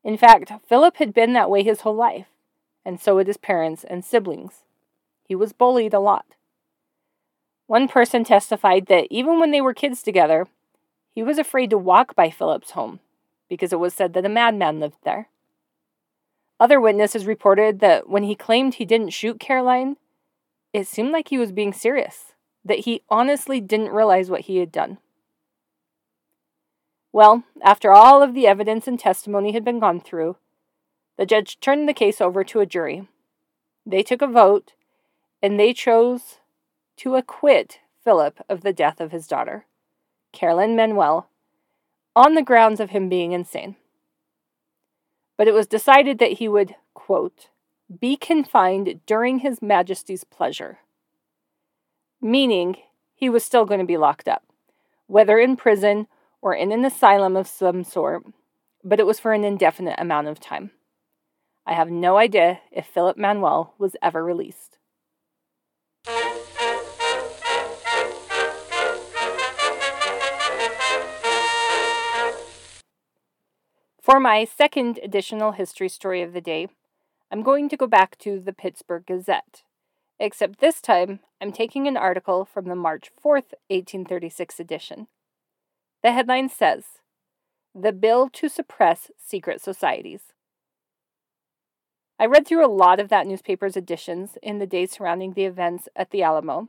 In 0.04 0.18
fact, 0.18 0.52
Philip 0.68 0.98
had 0.98 1.14
been 1.14 1.34
that 1.34 1.50
way 1.50 1.64
his 1.64 1.82
whole 1.82 1.96
life, 1.96 2.28
and 2.84 3.00
so 3.00 3.18
had 3.18 3.28
his 3.28 3.38
parents 3.38 3.84
and 3.84 4.04
siblings. 4.04 4.64
He 5.28 5.36
was 5.36 5.54
bullied 5.54 5.94
a 5.94 6.00
lot. 6.00 6.26
One 7.68 7.88
person 7.88 8.24
testified 8.24 8.88
that 8.88 9.08
even 9.10 9.40
when 9.40 9.52
they 9.52 9.62
were 9.62 9.74
kids 9.74 10.02
together, 10.02 10.48
he 11.14 11.24
was 11.24 11.38
afraid 11.38 11.70
to 11.70 11.78
walk 11.78 12.16
by 12.16 12.30
Philip's 12.30 12.72
home 12.72 13.00
because 13.48 13.72
it 13.72 13.80
was 13.80 13.94
said 13.94 14.14
that 14.14 14.26
a 14.26 14.30
madman 14.30 14.80
lived 14.80 14.98
there. 15.04 15.30
Other 16.62 16.80
witnesses 16.80 17.26
reported 17.26 17.80
that 17.80 18.08
when 18.08 18.22
he 18.22 18.36
claimed 18.36 18.76
he 18.76 18.86
didn't 18.86 19.10
shoot 19.10 19.40
Caroline, 19.40 19.98
it 20.74 20.86
seemed 20.86 21.10
like 21.12 21.30
he 21.30 21.40
was 21.40 21.52
being 21.52 21.74
serious, 21.74 22.34
that 22.64 22.82
he 22.82 23.02
honestly 23.10 23.60
didn't 23.60 23.90
realize 23.90 24.30
what 24.30 24.42
he 24.42 24.58
had 24.58 24.72
done. 24.72 25.00
Well, 27.12 27.46
after 27.64 27.92
all 27.92 28.22
of 28.22 28.36
the 28.36 28.46
evidence 28.46 28.88
and 28.88 29.00
testimony 29.00 29.54
had 29.54 29.66
been 29.66 29.80
gone 29.80 30.02
through, 30.02 30.38
the 31.18 31.26
judge 31.26 31.60
turned 31.62 31.90
the 31.90 31.96
case 31.96 32.22
over 32.22 32.44
to 32.44 32.60
a 32.60 32.68
jury. 32.68 33.08
They 33.84 34.04
took 34.04 34.22
a 34.22 34.28
vote, 34.28 34.74
and 35.42 35.60
they 35.60 35.74
chose 35.74 36.38
to 36.98 37.16
acquit 37.16 37.80
Philip 38.04 38.40
of 38.48 38.62
the 38.62 38.72
death 38.72 39.02
of 39.02 39.12
his 39.12 39.26
daughter. 39.26 39.66
Carolyn 40.32 40.76
Manuel, 40.76 41.28
on 42.16 42.36
the 42.36 42.44
grounds 42.44 42.80
of 42.80 42.92
him 42.92 43.10
being 43.10 43.32
insane. 43.32 43.78
But 45.42 45.48
it 45.48 45.56
was 45.56 45.66
decided 45.66 46.20
that 46.20 46.34
he 46.34 46.48
would, 46.48 46.76
quote, 46.94 47.50
be 48.00 48.16
confined 48.16 49.00
during 49.08 49.40
His 49.40 49.60
Majesty's 49.60 50.24
pleasure, 50.24 50.82
meaning 52.22 52.76
he 53.16 53.28
was 53.28 53.44
still 53.44 53.66
going 53.66 53.80
to 53.80 53.86
be 53.88 53.98
locked 53.98 54.28
up, 54.28 54.44
whether 55.08 55.40
in 55.40 55.56
prison 55.56 56.06
or 56.44 56.54
in 56.54 56.72
an 56.72 56.86
asylum 56.86 57.36
of 57.36 57.48
some 57.48 57.84
sort, 57.84 58.24
but 58.84 59.00
it 59.00 59.08
was 59.08 59.20
for 59.20 59.34
an 59.34 59.44
indefinite 59.44 59.96
amount 59.98 60.28
of 60.28 60.40
time. 60.40 60.70
I 61.66 61.74
have 61.74 61.90
no 61.90 62.18
idea 62.18 62.60
if 62.72 62.86
Philip 62.86 63.18
Manuel 63.18 63.74
was 63.80 63.96
ever 64.00 64.24
released. 64.24 64.78
For 74.12 74.20
my 74.20 74.44
second 74.44 75.00
additional 75.02 75.54
history 75.54 75.88
story 75.88 76.22
of 76.22 76.34
the 76.34 76.42
day, 76.42 76.68
I'm 77.32 77.44
going 77.44 77.70
to 77.70 77.78
go 77.78 77.88
back 77.88 78.18
to 78.18 78.42
the 78.42 78.52
Pittsburgh 78.52 79.06
Gazette, 79.06 79.64
except 80.20 80.60
this 80.60 80.82
time 80.82 81.22
I'm 81.40 81.54
taking 81.54 81.88
an 81.88 81.96
article 81.96 82.44
from 82.44 82.66
the 82.66 82.76
March 82.76 83.10
4th, 83.24 83.56
1836 83.70 84.60
edition. 84.60 85.08
The 86.04 86.12
headline 86.12 86.50
says 86.50 86.84
The 87.74 87.94
Bill 87.94 88.28
to 88.32 88.50
Suppress 88.50 89.12
Secret 89.18 89.62
Societies. 89.62 90.34
I 92.20 92.26
read 92.26 92.46
through 92.46 92.66
a 92.66 92.68
lot 92.68 93.00
of 93.00 93.08
that 93.08 93.26
newspaper's 93.26 93.78
editions 93.78 94.38
in 94.44 94.60
the 94.60 94.68
days 94.68 94.92
surrounding 94.92 95.36
the 95.36 95.46
events 95.46 95.88
at 95.96 96.12
the 96.12 96.22
Alamo, 96.22 96.68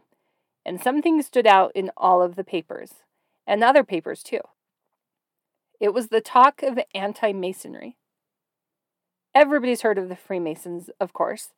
and 0.64 0.80
some 0.80 1.02
things 1.02 1.26
stood 1.26 1.49
out 1.49 1.72
in 1.75 1.90
all 1.96 2.22
of 2.22 2.37
the 2.37 2.44
papers, 2.44 3.02
and 3.49 3.64
other 3.64 3.82
papers 3.82 4.22
too. 4.22 4.42
It 5.82 5.92
was 5.92 6.10
the 6.10 6.20
talk 6.20 6.62
of 6.62 6.78
anti 6.94 7.32
Masonry. 7.32 7.96
Everybody's 9.34 9.82
heard 9.82 9.98
of 9.98 10.08
the 10.08 10.14
Freemasons, 10.14 10.90
of 11.00 11.12
course. 11.12 11.48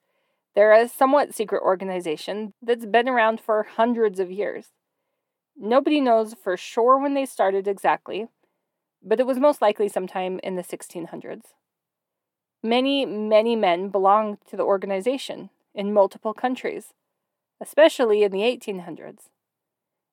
They're 0.54 0.72
a 0.72 0.88
somewhat 0.88 1.34
secret 1.34 1.60
organization 1.60 2.54
that's 2.62 2.86
been 2.86 3.06
around 3.06 3.38
for 3.38 3.66
hundreds 3.76 4.18
of 4.18 4.30
years. 4.30 4.68
Nobody 5.54 6.00
knows 6.00 6.32
for 6.42 6.56
sure 6.56 6.98
when 6.98 7.12
they 7.12 7.26
started 7.26 7.68
exactly, 7.68 8.28
but 9.02 9.20
it 9.20 9.26
was 9.26 9.38
most 9.38 9.60
likely 9.60 9.88
sometime 9.88 10.40
in 10.42 10.56
the 10.56 10.62
1600s. 10.62 11.42
Many, 12.62 13.04
many 13.04 13.56
men 13.56 13.90
belonged 13.90 14.38
to 14.48 14.56
the 14.56 14.62
organization 14.62 15.50
in 15.74 15.92
multiple 15.92 16.32
countries, 16.32 16.94
especially 17.60 18.22
in 18.22 18.32
the 18.32 18.38
1800s. 18.38 19.28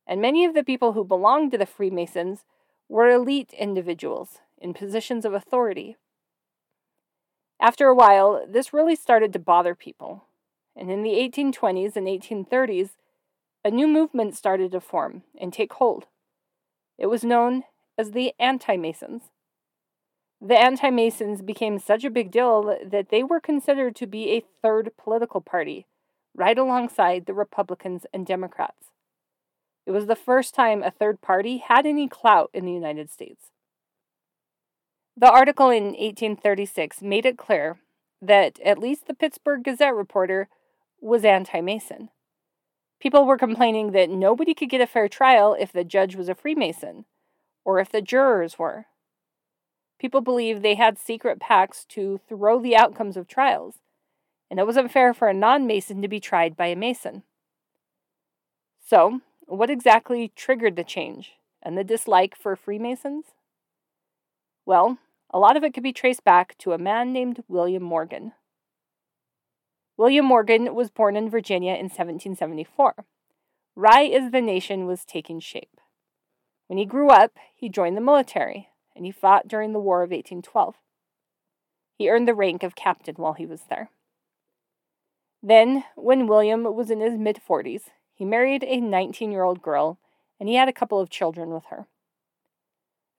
And 0.06 0.22
many 0.22 0.44
of 0.44 0.54
the 0.54 0.66
people 0.66 0.92
who 0.92 1.06
belonged 1.06 1.52
to 1.52 1.58
the 1.58 1.66
Freemasons 1.66 2.44
were 2.92 3.10
elite 3.10 3.54
individuals 3.58 4.40
in 4.58 4.74
positions 4.74 5.24
of 5.24 5.34
authority. 5.34 5.96
After 7.58 7.88
a 7.88 7.96
while, 7.96 8.46
this 8.46 8.74
really 8.74 8.98
started 8.98 9.32
to 9.32 9.40
bother 9.40 9.76
people, 9.76 10.26
and 10.76 10.92
in 10.92 11.02
the 11.02 11.12
1820s 11.12 11.96
and 11.96 12.06
1830s, 12.06 12.90
a 13.64 13.72
new 13.72 13.88
movement 13.88 14.36
started 14.36 14.74
to 14.74 14.82
form 14.82 15.24
and 15.40 15.54
take 15.54 15.72
hold. 15.72 16.08
It 16.98 17.06
was 17.06 17.24
known 17.24 17.64
as 17.98 18.12
the 18.12 18.34
Anti 18.38 18.76
Masons. 18.76 19.24
The 20.42 20.60
Anti 20.60 20.90
Masons 20.90 21.42
became 21.42 21.80
such 21.80 22.04
a 22.04 22.10
big 22.10 22.30
deal 22.30 22.78
that 22.86 23.08
they 23.10 23.24
were 23.24 23.40
considered 23.40 23.96
to 23.96 24.06
be 24.06 24.32
a 24.32 24.44
third 24.62 24.92
political 25.02 25.40
party, 25.40 25.86
right 26.36 26.58
alongside 26.58 27.26
the 27.26 27.34
Republicans 27.34 28.06
and 28.14 28.26
Democrats. 28.26 28.88
It 29.86 29.92
was 29.92 30.06
the 30.06 30.16
first 30.16 30.54
time 30.54 30.84
a 30.84 30.92
third 30.92 31.22
party 31.22 31.58
had 31.58 31.86
any 31.86 32.08
clout 32.08 32.50
in 32.54 32.66
the 32.66 32.74
United 32.74 33.10
States. 33.10 33.48
The 35.18 35.32
article 35.32 35.70
in 35.70 35.86
1836 35.86 37.02
made 37.02 37.26
it 37.26 37.38
clear 37.38 37.80
that 38.22 38.60
at 38.64 38.78
least 38.78 39.08
the 39.08 39.14
Pittsburgh 39.14 39.64
Gazette 39.64 39.96
reporter 39.96 40.48
was 41.00 41.26
anti 41.26 41.62
Mason. 41.62 42.10
People 43.00 43.26
were 43.26 43.38
complaining 43.38 43.92
that 43.92 44.10
nobody 44.10 44.54
could 44.54 44.70
get 44.70 44.82
a 44.82 44.88
fair 44.88 45.08
trial 45.08 45.56
if 45.60 45.72
the 45.72 45.84
judge 45.84 46.16
was 46.16 46.30
a 46.30 46.36
Freemason, 46.36 47.06
or 47.66 47.80
if 47.80 47.92
the 47.92 48.02
jurors 48.02 48.60
were. 48.60 48.86
People 50.00 50.22
believed 50.22 50.62
they 50.62 50.76
had 50.76 51.00
secret 51.00 51.40
pacts 51.40 51.84
to 51.86 52.20
throw 52.30 52.60
the 52.60 52.76
outcomes 52.76 53.18
of 53.18 53.28
trials, 53.28 53.76
and 54.50 54.60
it 54.60 54.66
wasn't 54.68 54.92
fair 54.92 55.14
for 55.14 55.28
a 55.28 55.34
non 55.34 55.66
Mason 55.66 56.02
to 56.02 56.08
be 56.08 56.20
tried 56.20 56.56
by 56.56 56.68
a 56.68 56.76
Mason. 56.76 57.24
So, 58.84 59.22
what 59.48 59.70
exactly 59.70 60.32
triggered 60.36 60.76
the 60.76 60.84
change 60.84 61.34
and 61.62 61.78
the 61.78 61.84
dislike 61.84 62.36
for 62.36 62.56
Freemasons? 62.56 63.26
Well, 64.66 64.98
a 65.30 65.40
lot 65.40 65.58
of 65.58 65.64
it 65.64 65.74
could 65.74 65.84
be 65.84 65.94
traced 65.94 66.24
back 66.24 66.58
to 66.60 66.74
a 66.74 66.78
man 66.78 67.14
named 67.14 67.44
William 67.48 67.84
Morgan. 67.84 68.34
William 69.98 70.26
Morgan 70.26 70.74
was 70.74 70.90
born 70.90 71.16
in 71.16 71.30
Virginia 71.30 71.74
in 71.74 71.86
1774, 71.86 73.06
right 73.76 74.12
as 74.12 74.32
the 74.32 74.42
nation 74.42 74.86
was 74.86 75.06
taking 75.06 75.40
shape. 75.40 75.80
When 76.68 76.78
he 76.78 76.86
grew 76.86 77.10
up, 77.10 77.38
he 77.56 77.70
joined 77.70 77.98
the 77.98 78.02
military 78.02 78.70
and 78.96 79.06
he 79.06 79.12
fought 79.12 79.48
during 79.48 79.74
the 79.74 79.80
War 79.80 80.04
of 80.04 80.12
1812. 80.12 80.76
He 81.98 82.10
earned 82.10 82.28
the 82.28 82.34
rank 82.34 82.64
of 82.64 82.76
captain 82.76 83.16
while 83.16 83.34
he 83.34 83.46
was 83.46 83.64
there. 83.70 83.90
Then, 85.44 85.84
when 85.96 86.28
William 86.28 86.64
was 86.76 86.92
in 86.92 87.00
his 87.00 87.18
mid 87.18 87.40
40s, 87.48 87.84
he 88.22 88.26
married 88.26 88.64
a 88.68 88.80
19 88.80 89.32
year 89.32 89.42
old 89.42 89.64
girl 89.64 89.98
and 90.40 90.48
he 90.48 90.54
had 90.54 90.70
a 90.70 90.74
couple 90.74 91.00
of 91.00 91.10
children 91.10 91.50
with 91.50 91.64
her. 91.72 91.88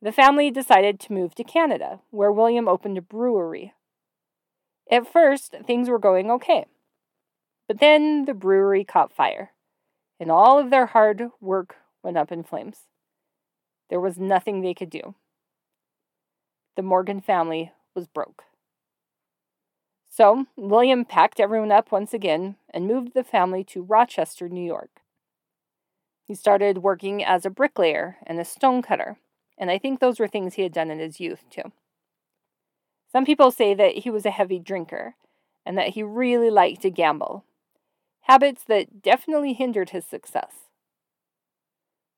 The 0.00 0.12
family 0.12 0.48
decided 0.48 1.00
to 1.00 1.12
move 1.12 1.34
to 1.34 1.42
Canada, 1.42 1.98
where 2.10 2.30
William 2.30 2.68
opened 2.68 2.96
a 2.98 3.02
brewery. 3.02 3.74
At 4.88 5.12
first, 5.12 5.56
things 5.66 5.88
were 5.88 5.98
going 5.98 6.30
okay. 6.30 6.66
But 7.66 7.80
then 7.80 8.26
the 8.26 8.32
brewery 8.32 8.84
caught 8.84 9.12
fire, 9.12 9.50
and 10.20 10.30
all 10.30 10.60
of 10.60 10.70
their 10.70 10.86
hard 10.86 11.30
work 11.40 11.74
went 12.04 12.16
up 12.16 12.30
in 12.30 12.44
flames. 12.44 12.82
There 13.90 13.98
was 13.98 14.20
nothing 14.20 14.60
they 14.60 14.72
could 14.72 14.90
do. 14.90 15.16
The 16.76 16.82
Morgan 16.82 17.20
family 17.20 17.72
was 17.92 18.06
broke. 18.06 18.44
So, 20.14 20.44
William 20.56 21.06
packed 21.06 21.40
everyone 21.40 21.72
up 21.72 21.90
once 21.90 22.12
again 22.12 22.56
and 22.68 22.86
moved 22.86 23.14
the 23.14 23.24
family 23.24 23.64
to 23.64 23.80
Rochester, 23.80 24.46
New 24.46 24.62
York. 24.62 25.00
He 26.26 26.34
started 26.34 26.82
working 26.82 27.24
as 27.24 27.46
a 27.46 27.50
bricklayer 27.50 28.18
and 28.26 28.38
a 28.38 28.44
stonecutter, 28.44 29.16
and 29.56 29.70
I 29.70 29.78
think 29.78 30.00
those 30.00 30.20
were 30.20 30.28
things 30.28 30.52
he 30.52 30.64
had 30.64 30.72
done 30.74 30.90
in 30.90 30.98
his 30.98 31.18
youth, 31.18 31.44
too. 31.48 31.72
Some 33.10 33.24
people 33.24 33.50
say 33.50 33.72
that 33.72 34.00
he 34.00 34.10
was 34.10 34.26
a 34.26 34.30
heavy 34.30 34.58
drinker 34.58 35.14
and 35.64 35.78
that 35.78 35.90
he 35.90 36.02
really 36.02 36.50
liked 36.50 36.82
to 36.82 36.90
gamble, 36.90 37.46
habits 38.22 38.64
that 38.64 39.00
definitely 39.00 39.54
hindered 39.54 39.90
his 39.90 40.04
success. 40.04 40.68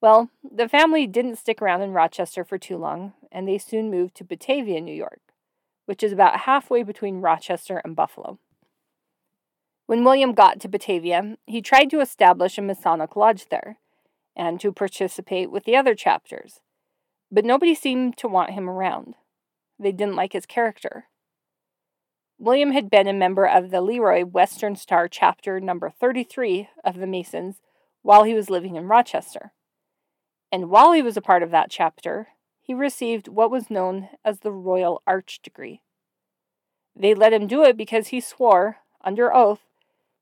Well, 0.01 0.31
the 0.43 0.69
family 0.69 1.07
didn't 1.07 1.37
stick 1.37 1.63
around 1.63 1.83
in 1.83 1.93
Rochester 1.93 2.43
for 2.43 2.59
too 2.59 2.77
long, 2.77 3.13
and 3.31 3.47
they 3.47 3.59
soon 3.59 3.89
moved 3.89 4.17
to 4.17 4.25
Batavia, 4.25 4.81
New 4.81 4.93
York 4.93 5.21
which 5.87 6.03
is 6.03 6.13
about 6.13 6.41
halfway 6.41 6.83
between 6.83 7.21
Rochester 7.21 7.81
and 7.85 7.97
Buffalo. 7.97 8.39
When 9.87 10.05
William 10.05 10.33
got 10.33 10.61
to 10.61 10.69
Batavia, 10.69 11.37
he 11.47 11.61
tried 11.61 11.91
to 11.91 12.01
establish 12.01 12.57
a 12.57 12.63
Masonic 12.63 13.17
lodge 13.17 13.47
there 13.51 13.79
and 14.35 14.59
to 14.61 14.73
participate 14.73 15.51
with 15.51 15.65
the 15.65 15.77
other 15.77 15.95
chapters, 15.95 16.61
but 17.31 17.45
nobody 17.45 17.75
seemed 17.75 18.17
to 18.19 18.29
want 18.29 18.51
him 18.51 18.69
around. 18.69 19.15
They 19.79 19.93
didn't 19.93 20.17
like 20.17 20.33
his 20.33 20.47
character. 20.47 21.09
William 22.39 22.73
had 22.73 22.91
been 22.91 23.07
a 23.07 23.13
member 23.13 23.47
of 23.47 23.71
the 23.71 23.81
Leroy 23.81 24.25
Western 24.25 24.75
Star 24.77 25.07
chapter 25.09 25.61
number 25.61 25.91
33 25.91 26.69
of 26.83 26.99
the 26.99 27.07
Masons 27.07 27.61
while 28.03 28.25
he 28.25 28.35
was 28.35 28.51
living 28.51 28.77
in 28.77 28.87
Rochester. 28.87 29.53
And 30.51 30.71
while 30.71 30.93
he 30.93 31.03
was 31.03 31.17
a 31.17 31.23
part 31.23 31.43
of 31.43 31.51
that 31.51 31.71
chapter, 31.71 32.29
he 32.65 32.73
received 32.73 33.29
what 33.29 33.51
was 33.51 33.69
known 33.69 34.09
as 34.25 34.41
the 34.41 34.51
Royal 34.51 35.03
Arch 35.07 35.41
degree. 35.43 35.83
They 36.97 37.15
let 37.15 37.35
him 37.35 37.47
do 37.47 37.63
it 37.63 37.77
because 37.77 38.09
he 38.09 38.21
swore, 38.21 38.79
under 39.05 39.35
oath, 39.35 39.61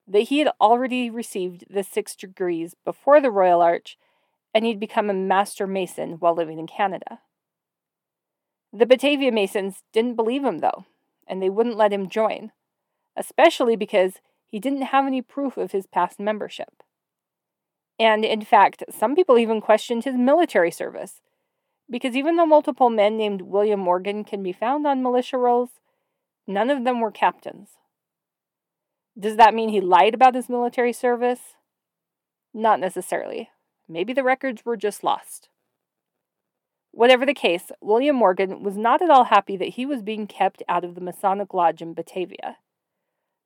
that 0.09 0.23
he 0.23 0.41
had 0.41 0.51
already 0.61 1.09
received 1.09 1.65
the 1.71 1.85
six 1.85 2.17
degrees 2.17 2.75
before 2.85 3.21
the 3.21 3.31
Royal 3.31 3.63
Arch 3.63 3.97
and 4.53 4.65
he'd 4.65 4.81
become 4.81 5.09
a 5.09 5.15
master 5.15 5.69
mason 5.69 6.15
while 6.15 6.35
living 6.35 6.59
in 6.59 6.67
Canada. 6.67 7.21
The 8.73 8.87
Batavia 8.87 9.31
Masons 9.31 9.85
didn't 9.93 10.17
believe 10.17 10.45
him, 10.45 10.59
though, 10.59 10.85
and 11.29 11.41
they 11.41 11.49
wouldn't 11.49 11.77
let 11.77 11.93
him 11.93 12.09
join, 12.09 12.51
especially 13.17 13.77
because 13.77 14.15
he 14.49 14.59
didn't 14.59 14.83
have 14.83 15.07
any 15.07 15.23
proof 15.23 15.57
of 15.57 15.71
his 15.71 15.87
past 15.87 16.19
membership. 16.19 16.83
And 18.01 18.25
in 18.25 18.43
fact, 18.43 18.83
some 18.91 19.15
people 19.15 19.39
even 19.39 19.61
questioned 19.61 20.05
his 20.05 20.17
military 20.17 20.73
service 20.73 21.21
because 21.93 22.17
even 22.17 22.37
though 22.37 22.47
multiple 22.47 22.89
men 22.89 23.19
named 23.19 23.43
William 23.43 23.79
Morgan 23.79 24.25
can 24.25 24.43
be 24.43 24.53
found 24.53 24.87
on 24.87 25.03
militia 25.03 25.37
rolls, 25.37 25.69
none 26.47 26.71
of 26.71 26.85
them 26.85 27.01
were 27.01 27.11
captains. 27.11 27.73
Does 29.17 29.37
that 29.37 29.53
mean 29.53 29.69
he 29.69 29.81
lied 29.83 30.15
about 30.15 30.35
his 30.35 30.49
military 30.49 30.95
service? 30.95 31.55
Not 32.55 32.81
necessarily. 32.81 33.51
Maybe 33.87 34.15
the 34.15 34.25
records 34.25 34.65
were 34.65 34.77
just 34.77 35.05
lost. 35.05 35.51
Whatever 36.93 37.27
the 37.27 37.35
case, 37.35 37.71
William 37.83 38.17
Morgan 38.17 38.63
was 38.63 38.79
not 38.79 39.03
at 39.03 39.11
all 39.11 39.25
happy 39.25 39.59
that 39.59 39.75
he 39.75 39.85
was 39.85 40.01
being 40.01 40.27
kept 40.27 40.63
out 40.69 40.85
of 40.85 40.95
the 40.95 41.01
Masonic 41.03 41.53
Lodge 41.53 41.83
in 41.83 41.93
Batavia. 41.93 42.57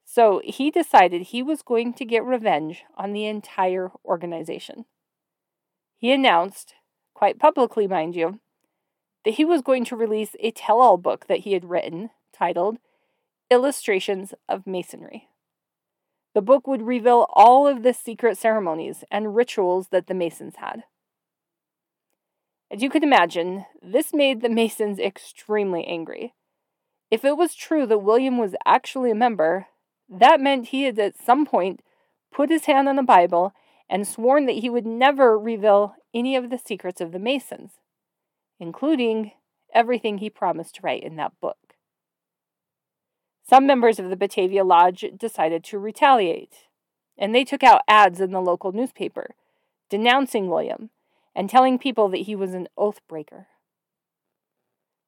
So 0.04 0.40
he 0.44 0.70
decided 0.70 1.22
he 1.22 1.42
was 1.42 1.62
going 1.62 1.94
to 1.94 2.04
get 2.04 2.24
revenge 2.24 2.84
on 2.96 3.12
the 3.12 3.26
entire 3.26 3.90
organization. 4.04 4.84
He 5.96 6.12
announced, 6.12 6.74
quite 7.16 7.38
publicly, 7.38 7.86
mind 7.86 8.14
you, 8.14 8.38
that 9.24 9.34
he 9.34 9.44
was 9.44 9.62
going 9.62 9.86
to 9.86 9.96
release 9.96 10.36
a 10.38 10.50
tell 10.50 10.82
all 10.82 10.98
book 10.98 11.26
that 11.28 11.40
he 11.40 11.54
had 11.54 11.64
written 11.64 12.10
titled 12.30 12.76
Illustrations 13.50 14.34
of 14.50 14.66
Masonry. 14.66 15.28
The 16.34 16.42
book 16.42 16.66
would 16.66 16.82
reveal 16.82 17.26
all 17.30 17.66
of 17.66 17.82
the 17.82 17.94
secret 17.94 18.36
ceremonies 18.36 19.02
and 19.10 19.34
rituals 19.34 19.88
that 19.88 20.08
the 20.08 20.14
Masons 20.14 20.56
had. 20.56 20.84
As 22.70 22.82
you 22.82 22.90
can 22.90 23.02
imagine, 23.02 23.64
this 23.80 24.12
made 24.12 24.42
the 24.42 24.50
Masons 24.50 24.98
extremely 24.98 25.86
angry. 25.86 26.34
If 27.10 27.24
it 27.24 27.38
was 27.38 27.54
true 27.54 27.86
that 27.86 28.00
William 28.00 28.36
was 28.36 28.54
actually 28.66 29.10
a 29.10 29.14
member, 29.14 29.68
that 30.10 30.38
meant 30.38 30.68
he 30.68 30.82
had 30.82 30.98
at 30.98 31.16
some 31.16 31.46
point 31.46 31.80
put 32.30 32.50
his 32.50 32.66
hand 32.66 32.90
on 32.90 32.96
the 32.96 33.02
Bible 33.02 33.54
and 33.88 34.06
sworn 34.06 34.44
that 34.44 34.56
he 34.56 34.68
would 34.68 34.84
never 34.84 35.38
reveal 35.38 35.94
any 36.16 36.34
of 36.34 36.48
the 36.48 36.58
secrets 36.58 37.02
of 37.02 37.12
the 37.12 37.18
Masons, 37.18 37.72
including 38.58 39.32
everything 39.74 40.18
he 40.18 40.30
promised 40.30 40.76
to 40.76 40.80
write 40.82 41.02
in 41.02 41.16
that 41.16 41.38
book. 41.42 41.58
Some 43.46 43.66
members 43.66 43.98
of 43.98 44.08
the 44.08 44.16
Batavia 44.16 44.64
Lodge 44.64 45.04
decided 45.16 45.62
to 45.64 45.78
retaliate, 45.78 46.64
and 47.18 47.34
they 47.34 47.44
took 47.44 47.62
out 47.62 47.82
ads 47.86 48.20
in 48.20 48.32
the 48.32 48.40
local 48.40 48.72
newspaper 48.72 49.34
denouncing 49.88 50.48
William 50.48 50.90
and 51.34 51.48
telling 51.48 51.78
people 51.78 52.08
that 52.08 52.22
he 52.22 52.34
was 52.34 52.54
an 52.54 52.66
oath 52.76 53.00
breaker. 53.06 53.48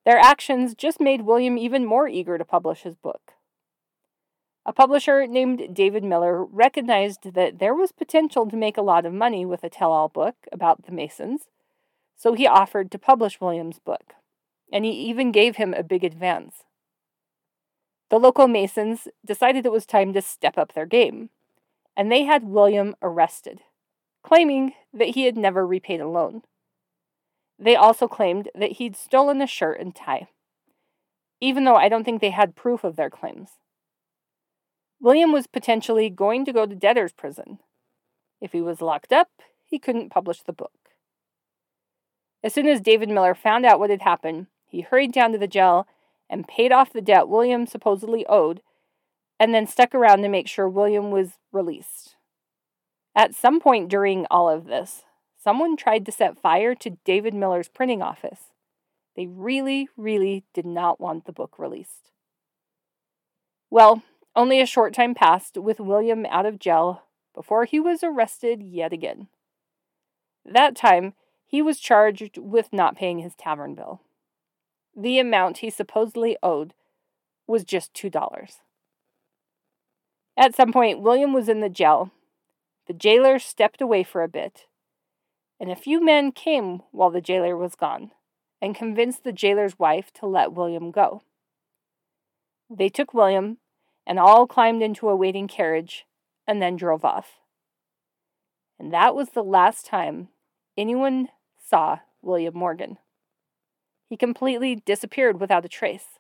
Their 0.05 0.19
actions 0.19 0.75
just 0.75 1.01
made 1.01 1.23
William 1.23 1.57
even 1.59 1.85
more 1.85 2.07
eager 2.07 2.39
to 2.39 2.45
publish 2.45 2.83
his 2.83 2.95
book. 2.95 3.33
A 4.69 4.73
publisher 4.75 5.27
named 5.27 5.75
David 5.75 6.05
Miller 6.05 6.45
recognized 6.45 7.33
that 7.33 7.59
there 7.59 7.75
was 7.75 7.91
potential 7.91 8.47
to 8.51 8.55
make 8.55 8.77
a 8.77 8.83
lot 8.83 9.07
of 9.07 9.15
money 9.15 9.47
with 9.47 9.65
a 9.65 9.71
tell 9.71 9.91
all 9.93 10.11
book 10.11 10.35
about 10.53 10.85
the 10.85 10.93
Masons, 10.93 11.49
so 12.19 12.35
he 12.35 12.47
offered 12.47 12.91
to 12.91 12.99
publish 12.99 13.41
William's 13.41 13.79
book, 13.79 14.13
and 14.71 14.85
he 14.85 14.91
even 14.91 15.33
gave 15.33 15.57
him 15.57 15.73
a 15.73 15.83
big 15.83 16.05
advance. 16.05 16.65
The 18.11 18.21
local 18.21 18.47
Masons 18.47 19.09
decided 19.25 19.65
it 19.65 19.73
was 19.73 19.87
time 19.87 20.13
to 20.13 20.21
step 20.21 20.59
up 20.59 20.75
their 20.75 20.85
game, 20.85 21.31
and 21.97 22.13
they 22.13 22.25
had 22.25 22.45
William 22.45 22.95
arrested 23.01 23.63
claiming 24.23 24.75
that 24.93 25.15
he 25.15 25.25
had 25.25 25.39
never 25.39 25.67
repaid 25.67 26.03
a 26.03 26.07
loan. 26.07 26.43
They 27.59 27.75
also 27.75 28.07
claimed 28.07 28.51
that 28.55 28.73
he'd 28.73 28.97
stolen 28.97 29.41
a 29.41 29.47
shirt 29.47 29.81
and 29.81 29.95
tie, 29.95 30.29
even 31.41 31.65
though 31.65 31.77
I 31.77 31.89
don't 31.89 32.05
think 32.05 32.21
they 32.21 32.29
had 32.29 32.55
proof 32.55 32.85
of 32.85 32.97
their 32.97 33.09
claims. 33.09 33.53
William 35.01 35.33
was 35.33 35.47
potentially 35.47 36.11
going 36.11 36.45
to 36.45 36.53
go 36.53 36.67
to 36.67 36.75
debtor's 36.75 37.13
prison. 37.13 37.59
If 38.41 38.53
he 38.53 38.61
was 38.61 38.81
locked 38.81 39.13
up, 39.13 39.29
he 39.65 39.79
couldn't 39.79 40.11
publish 40.11 40.43
the 40.43 40.53
book. 40.53 40.73
As 42.43 42.53
soon 42.53 42.67
as 42.69 42.81
David 42.81 43.09
Miller 43.09 43.35
found 43.35 43.67
out 43.67 43.79
what 43.79 43.91
had 43.91 44.03
happened, 44.03 44.47
he 44.67 44.81
hurried 44.81 45.13
down 45.13 45.33
to 45.33 45.39
the 45.39 45.47
jail 45.47 45.87
and 46.31 46.47
paid 46.47 46.73
off 46.73 46.93
the 46.93 47.01
debt 47.01 47.29
William 47.29 47.67
supposedly 47.67 48.27
owed, 48.27 48.61
and 49.41 49.55
then 49.55 49.67
stuck 49.67 49.95
around 49.95 50.23
to 50.23 50.29
make 50.29 50.49
sure 50.49 50.69
William 50.69 51.11
was 51.11 51.39
released. 51.53 52.17
At 53.15 53.35
some 53.35 53.61
point 53.61 53.89
during 53.89 54.27
all 54.31 54.49
of 54.49 54.67
this, 54.67 55.05
someone 55.43 55.77
tried 55.77 56.05
to 56.07 56.13
set 56.13 56.41
fire 56.41 56.75
to 56.77 56.99
David 57.05 57.35
Miller's 57.35 57.69
printing 57.69 58.03
office. 58.03 58.53
They 59.17 59.27
really, 59.27 59.89
really 59.97 60.45
did 60.55 60.67
not 60.67 61.01
want 61.01 61.25
the 61.25 61.33
book 61.33 61.59
released. 61.59 62.11
Well, 63.71 64.03
only 64.39 64.61
a 64.61 64.67
short 64.67 64.95
time 64.95 65.17
passed 65.17 65.57
with 65.57 65.81
William 65.81 66.25
out 66.27 66.47
of 66.47 66.61
jail 66.61 67.03
before 67.35 67.65
he 67.65 67.81
was 67.81 68.05
arrested 68.05 68.63
yet 68.63 68.93
again. 68.93 69.27
That 70.45 70.77
time, 70.77 71.15
he 71.45 71.61
was 71.61 71.81
charged 71.81 72.39
with 72.39 72.73
not 72.73 72.95
paying 72.95 73.19
his 73.19 73.35
tavern 73.35 73.75
bill. 73.75 74.01
The 74.97 75.19
amount 75.19 75.59
he 75.59 75.71
supposedly 75.71 76.37
owed 76.41 76.73
was 77.49 77.65
just 77.65 77.93
$2. 77.95 78.13
At 80.37 80.55
some 80.55 80.73
point, 80.73 81.01
William 81.01 81.33
was 81.33 81.49
in 81.49 81.61
the 81.61 81.69
jail 81.69 82.13
the 82.87 82.95
jailer 82.95 83.39
stepped 83.39 83.83
away 83.83 84.03
for 84.03 84.23
a 84.23 84.29
bit, 84.29 84.67
and 85.61 85.71
a 85.71 85.77
few 85.77 86.03
men 86.03 86.33
came 86.33 86.81
while 86.91 87.11
the 87.11 87.21
jailer 87.21 87.55
was 87.55 87.75
gone 87.75 88.13
and 88.63 88.75
convinced 88.75 89.25
the 89.25 89.33
jailer's 89.33 89.79
wife 89.79 90.11
to 90.15 90.27
let 90.27 90.55
William 90.55 90.91
go. 90.91 91.23
They 92.71 92.89
took 92.89 93.13
William 93.13 93.59
and 94.09 94.19
all 94.19 94.47
climbed 94.47 94.83
into 94.83 95.11
a 95.11 95.15
waiting 95.15 95.47
carriage 95.47 96.07
and 96.47 96.63
then 96.63 96.77
drove 96.77 97.05
off. 97.05 97.35
And 98.79 98.91
that 98.93 99.15
was 99.15 99.31
the 99.31 99.45
last 99.45 99.85
time 99.85 100.29
anyone 100.79 101.29
saw 101.63 101.99
William 102.23 102.55
Morgan. 102.57 102.97
He 104.09 104.17
completely 104.17 104.77
disappeared 104.77 105.39
without 105.39 105.67
a 105.67 105.69
trace. 105.69 106.19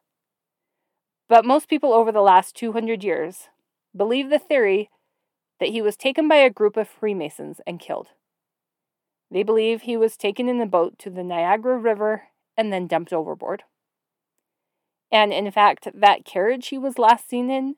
But 1.31 1.47
most 1.47 1.69
people 1.69 1.95
over 1.95 2.13
the 2.13 2.21
last 2.21 2.55
200 2.57 3.03
years 3.03 3.49
believe 3.97 4.29
the 4.29 4.39
theory 4.39 4.91
that 5.59 5.71
he 5.71 5.81
was 5.81 5.97
taken 5.97 6.29
by 6.29 6.37
a 6.37 6.51
group 6.51 6.77
of 6.77 6.89
Freemasons 6.89 7.63
and 7.67 7.81
killed. 7.81 8.09
They 9.31 9.43
believe 9.43 9.83
he 9.83 9.97
was 9.97 10.17
taken 10.17 10.49
in 10.49 10.61
a 10.61 10.67
boat 10.67 10.99
to 11.01 11.11
the 11.11 11.25
Niagara 11.25 11.79
River 11.79 12.25
and 12.55 12.71
then 12.71 12.87
dumped 12.87 13.15
overboard. 13.15 13.63
And 15.11 15.33
in 15.33 15.51
fact, 15.51 15.89
that 15.95 16.25
carriage 16.25 16.69
he 16.69 16.79
was 16.79 16.99
last 16.99 17.29
seen 17.29 17.51
in 17.51 17.77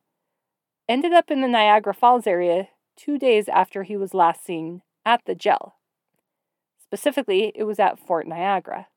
ended 0.88 1.12
up 1.12 1.30
in 1.30 1.40
the 1.40 1.48
Niagara 1.48 1.94
Falls 1.94 2.26
area 2.26 2.68
two 2.96 3.18
days 3.18 3.48
after 3.48 3.84
he 3.84 3.96
was 3.96 4.14
last 4.14 4.44
seen 4.44 4.82
at 5.06 5.24
the 5.24 5.34
jail. 5.34 5.76
Specifically, 6.82 7.52
it 7.54 7.64
was 7.64 7.78
at 7.78 8.00
Fort 8.00 8.26
Niagara. 8.26 8.88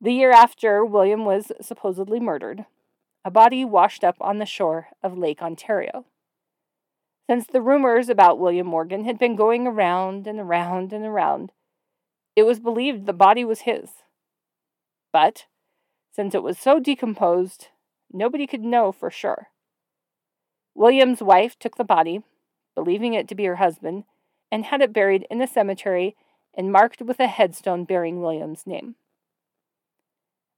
The 0.00 0.12
year 0.12 0.32
after 0.32 0.84
William 0.84 1.24
was 1.24 1.52
supposedly 1.60 2.18
murdered, 2.18 2.66
a 3.24 3.30
body 3.30 3.64
washed 3.64 4.04
up 4.04 4.16
on 4.20 4.38
the 4.38 4.44
shore 4.44 4.88
of 5.02 5.16
Lake 5.16 5.40
Ontario. 5.40 6.04
Since 7.30 7.46
the 7.46 7.62
rumors 7.62 8.10
about 8.10 8.38
William 8.38 8.66
Morgan 8.66 9.04
had 9.04 9.18
been 9.18 9.36
going 9.36 9.66
around 9.66 10.26
and 10.26 10.38
around 10.38 10.92
and 10.92 11.06
around, 11.06 11.52
it 12.36 12.42
was 12.42 12.60
believed 12.60 13.06
the 13.06 13.14
body 13.14 13.44
was 13.44 13.60
his. 13.60 13.90
But, 15.12 15.46
since 16.14 16.34
it 16.34 16.42
was 16.42 16.58
so 16.58 16.78
decomposed, 16.78 17.68
nobody 18.12 18.46
could 18.46 18.62
know 18.62 18.92
for 18.92 19.10
sure. 19.10 19.48
William's 20.74 21.22
wife 21.22 21.58
took 21.58 21.76
the 21.76 21.84
body, 21.84 22.22
believing 22.74 23.14
it 23.14 23.28
to 23.28 23.34
be 23.34 23.44
her 23.44 23.56
husband, 23.56 24.04
and 24.50 24.66
had 24.66 24.80
it 24.80 24.92
buried 24.92 25.26
in 25.30 25.40
a 25.40 25.46
cemetery 25.46 26.16
and 26.56 26.72
marked 26.72 27.00
with 27.00 27.18
a 27.20 27.26
headstone 27.26 27.84
bearing 27.84 28.20
William's 28.20 28.66
name. 28.66 28.94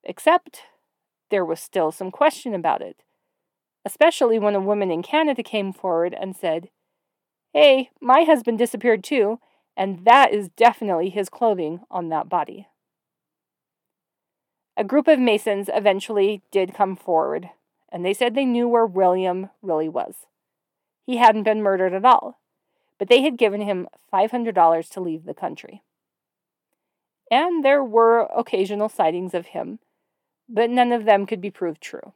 Except 0.04 0.62
there 1.30 1.44
was 1.44 1.60
still 1.60 1.90
some 1.92 2.10
question 2.10 2.54
about 2.54 2.82
it 2.82 3.02
especially 3.86 4.36
when 4.36 4.56
a 4.56 4.60
woman 4.60 4.90
in 4.90 5.00
Canada 5.00 5.44
came 5.44 5.72
forward 5.72 6.12
and 6.12 6.34
said, 6.34 6.68
Hey, 7.54 7.90
my 8.00 8.24
husband 8.24 8.58
disappeared 8.58 9.04
too, 9.04 9.38
and 9.76 10.04
that 10.04 10.34
is 10.34 10.48
definitely 10.48 11.08
his 11.08 11.28
clothing 11.28 11.80
on 11.88 12.08
that 12.08 12.28
body. 12.28 12.66
A 14.76 14.84
group 14.84 15.08
of 15.08 15.18
Masons 15.18 15.70
eventually 15.72 16.42
did 16.50 16.74
come 16.74 16.96
forward, 16.96 17.48
and 17.90 18.04
they 18.04 18.12
said 18.12 18.34
they 18.34 18.44
knew 18.44 18.68
where 18.68 18.84
William 18.84 19.48
really 19.62 19.88
was. 19.88 20.26
He 21.06 21.16
hadn't 21.16 21.44
been 21.44 21.62
murdered 21.62 21.94
at 21.94 22.04
all, 22.04 22.40
but 22.98 23.08
they 23.08 23.22
had 23.22 23.38
given 23.38 23.62
him 23.62 23.88
$500 24.12 24.90
to 24.90 25.00
leave 25.00 25.24
the 25.24 25.34
country. 25.34 25.82
And 27.30 27.64
there 27.64 27.82
were 27.82 28.28
occasional 28.36 28.88
sightings 28.88 29.32
of 29.32 29.46
him, 29.46 29.78
but 30.48 30.68
none 30.68 30.92
of 30.92 31.04
them 31.04 31.26
could 31.26 31.40
be 31.40 31.50
proved 31.50 31.80
true. 31.80 32.12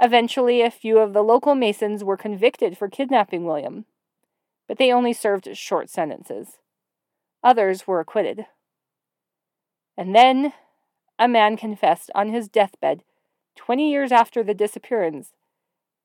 Eventually, 0.00 0.62
a 0.62 0.70
few 0.70 0.98
of 0.98 1.12
the 1.12 1.22
local 1.22 1.54
Masons 1.54 2.02
were 2.02 2.16
convicted 2.16 2.78
for 2.78 2.88
kidnapping 2.88 3.44
William, 3.44 3.84
but 4.66 4.78
they 4.78 4.90
only 4.90 5.12
served 5.12 5.54
short 5.56 5.90
sentences. 5.90 6.58
Others 7.44 7.86
were 7.86 8.00
acquitted. 8.00 8.46
And 9.96 10.14
then 10.14 10.54
a 11.20 11.28
man 11.28 11.54
confessed 11.56 12.10
on 12.14 12.30
his 12.30 12.48
deathbed, 12.48 13.04
20 13.56 13.90
years 13.90 14.10
after 14.10 14.42
the 14.42 14.54
disappearance, 14.54 15.34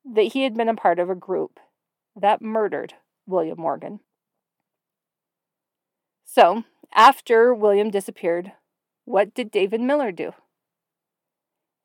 that 0.04 0.34
he 0.34 0.44
had 0.44 0.54
been 0.54 0.68
a 0.68 0.76
part 0.76 1.00
of 1.00 1.10
a 1.10 1.16
group 1.16 1.58
that 2.16 2.42
murdered 2.42 2.94
William 3.26 3.60
Morgan. 3.60 4.02
So, 6.26 6.66
after 6.94 7.54
William 7.54 7.90
disappeared, 7.90 8.52
what 9.06 9.34
did 9.34 9.52
David 9.52 9.80
Miller 9.80 10.12
do? 10.12 10.34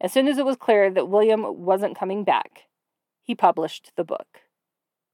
As 0.01 0.13
soon 0.13 0.27
as 0.27 0.37
it 0.37 0.45
was 0.45 0.57
clear 0.57 0.91
that 0.91 1.09
William 1.09 1.45
wasn't 1.65 1.99
coming 1.99 2.25
back, 2.25 2.65
he 3.23 3.35
published 3.37 3.93
the 3.97 4.05
book, 4.05 4.41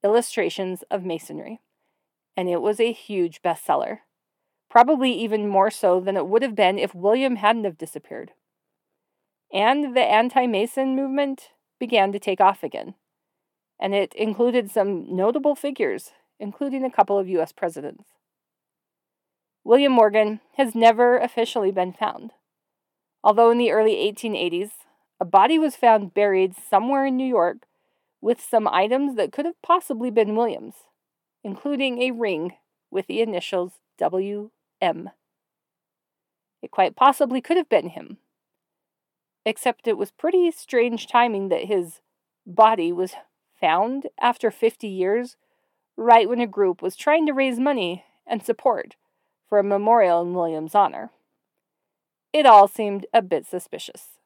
Illustrations 0.03 0.83
of 0.91 1.05
Masonry, 1.05 1.61
and 2.35 2.49
it 2.49 2.63
was 2.63 2.81
a 2.81 2.93
huge 2.93 3.43
bestseller, 3.43 3.99
probably 4.71 5.13
even 5.13 5.49
more 5.49 5.71
so 5.71 6.01
than 6.01 6.17
it 6.17 6.27
would 6.27 6.43
have 6.43 6.55
been 6.55 6.79
if 6.79 6.95
William 6.95 7.37
hadn't 7.37 7.65
have 7.65 7.79
disappeared. 7.79 8.33
And 9.53 9.97
the 9.97 10.03
anti-Mason 10.03 10.97
movement 10.97 11.51
began 11.79 12.13
to 12.13 12.19
take 12.19 12.41
off 12.41 12.63
again, 12.63 12.95
and 13.81 13.95
it 13.95 14.15
included 14.15 14.71
some 14.71 15.15
notable 15.15 15.55
figures, 15.55 16.13
including 16.41 16.85
a 16.85 16.91
couple 16.91 17.19
of 17.19 17.29
US 17.29 17.53
presidents. 17.53 18.05
William 19.65 19.93
Morgan 19.93 20.41
has 20.57 20.75
never 20.75 21.19
officially 21.19 21.71
been 21.71 21.93
found, 21.93 22.33
although 23.23 23.51
in 23.51 23.59
the 23.59 23.73
early 23.73 23.95
1880s, 23.95 24.71
a 25.19 25.25
body 25.25 25.59
was 25.59 25.77
found 25.77 26.15
buried 26.15 26.55
somewhere 26.57 27.07
in 27.07 27.17
New 27.17 27.27
York 27.27 27.67
with 28.21 28.41
some 28.41 28.69
items 28.69 29.17
that 29.17 29.33
could 29.33 29.45
have 29.45 29.61
possibly 29.63 30.11
been 30.11 30.37
William's, 30.37 30.75
including 31.43 32.01
a 32.01 32.11
ring 32.11 32.55
with 32.91 33.07
the 33.07 33.21
initials 33.21 33.81
W.M. 34.81 35.11
It 36.63 36.71
quite 36.71 36.97
possibly 36.97 37.41
could 37.41 37.57
have 37.57 37.69
been 37.69 37.91
him, 37.91 38.19
except 39.45 39.87
it 39.87 39.99
was 39.99 40.11
pretty 40.11 40.51
strange 40.51 41.07
timing 41.07 41.49
that 41.49 41.65
his 41.65 42.01
body 42.47 42.93
was 42.93 43.15
found 43.61 44.07
after 44.21 44.51
50 44.51 44.87
years, 44.87 45.37
right 45.97 46.29
when 46.29 46.41
a 46.41 46.47
group 46.47 46.83
was 46.83 46.97
trying 46.97 47.27
to 47.27 47.33
raise 47.33 47.59
money 47.59 48.05
and 48.27 48.43
support 48.43 48.97
for 49.49 49.59
a 49.59 49.65
memorial 49.65 50.23
in 50.23 50.35
William's 50.35 50.75
honor. 50.75 51.11
It 52.33 52.47
all 52.47 52.69
seemed 52.69 53.07
a 53.15 53.23
bit 53.23 53.47
suspicious. 53.47 54.19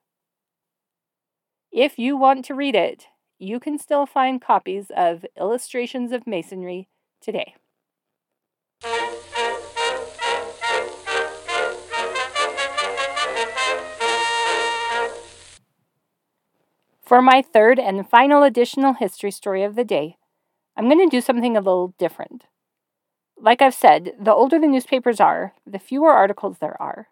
If 1.70 1.98
you 1.98 2.16
want 2.16 2.44
to 2.46 2.54
read 2.54 2.74
it, 2.74 3.06
you 3.38 3.60
can 3.60 3.78
still 3.78 4.06
find 4.06 4.40
copies 4.40 4.90
of 4.96 5.24
Illustrations 5.38 6.10
of 6.10 6.26
Masonry 6.26 6.88
today. 7.20 7.54
For 17.10 17.20
my 17.20 17.42
third 17.42 17.80
and 17.80 18.08
final 18.08 18.44
additional 18.44 18.92
history 18.92 19.32
story 19.32 19.64
of 19.64 19.74
the 19.74 19.82
day, 19.82 20.16
I'm 20.76 20.84
going 20.84 21.04
to 21.04 21.10
do 21.10 21.20
something 21.20 21.56
a 21.56 21.60
little 21.60 21.92
different. 21.98 22.44
Like 23.36 23.60
I've 23.60 23.74
said, 23.74 24.12
the 24.16 24.32
older 24.32 24.60
the 24.60 24.68
newspapers 24.68 25.18
are, 25.18 25.54
the 25.66 25.80
fewer 25.80 26.12
articles 26.12 26.58
there 26.60 26.80
are. 26.80 27.08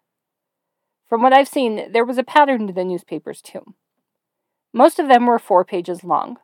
From 1.09 1.21
what 1.21 1.33
I've 1.33 1.49
seen, 1.49 1.91
there 1.91 2.05
was 2.05 2.17
a 2.17 2.23
pattern 2.23 2.69
to 2.69 2.73
the 2.73 2.85
newspapers 2.85 3.43
too. 3.43 3.75
Most 4.73 5.01
of 5.01 5.09
them 5.09 5.27
were 5.27 5.41
four 5.41 5.65
pages 5.65 6.05
long. 6.05 6.37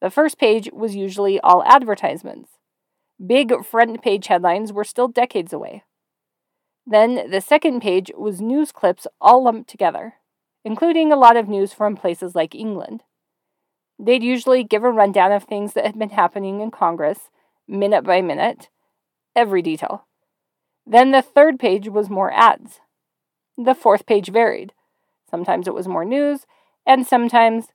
The 0.00 0.08
first 0.08 0.38
page 0.38 0.70
was 0.72 0.96
usually 0.96 1.38
all 1.40 1.62
advertisements. 1.64 2.52
Big 3.26 3.52
front 3.62 4.00
page 4.00 4.28
headlines 4.28 4.72
were 4.72 4.84
still 4.84 5.08
decades 5.08 5.52
away. 5.52 5.82
Then 6.86 7.30
the 7.30 7.42
second 7.42 7.82
page 7.82 8.10
was 8.16 8.40
news 8.40 8.72
clips 8.72 9.06
all 9.20 9.44
lumped 9.44 9.68
together, 9.68 10.14
including 10.64 11.12
a 11.12 11.16
lot 11.16 11.36
of 11.36 11.48
news 11.48 11.72
from 11.72 11.96
places 11.96 12.34
like 12.34 12.54
England. 12.54 13.02
They'd 13.98 14.22
usually 14.22 14.64
give 14.64 14.82
a 14.82 14.90
rundown 14.90 15.30
of 15.30 15.44
things 15.44 15.74
that 15.74 15.86
had 15.86 15.98
been 15.98 16.10
happening 16.10 16.60
in 16.60 16.70
Congress, 16.70 17.30
minute 17.68 18.02
by 18.04 18.22
minute, 18.22 18.68
every 19.36 19.62
detail. 19.62 20.06
Then 20.86 21.12
the 21.12 21.22
third 21.22 21.58
page 21.58 21.88
was 21.88 22.10
more 22.10 22.32
ads. 22.32 22.80
The 23.56 23.74
fourth 23.74 24.06
page 24.06 24.30
varied. 24.30 24.72
Sometimes 25.30 25.66
it 25.68 25.74
was 25.74 25.86
more 25.88 26.04
news, 26.04 26.46
and 26.86 27.06
sometimes, 27.06 27.68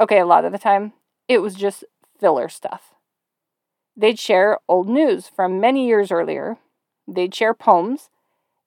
okay, 0.00 0.18
a 0.18 0.26
lot 0.26 0.44
of 0.44 0.52
the 0.52 0.58
time, 0.58 0.92
it 1.28 1.38
was 1.38 1.54
just 1.54 1.84
filler 2.18 2.48
stuff. 2.48 2.94
They'd 3.96 4.18
share 4.18 4.58
old 4.68 4.88
news 4.88 5.28
from 5.28 5.60
many 5.60 5.86
years 5.86 6.12
earlier. 6.12 6.56
They'd 7.08 7.34
share 7.34 7.54
poems. 7.54 8.10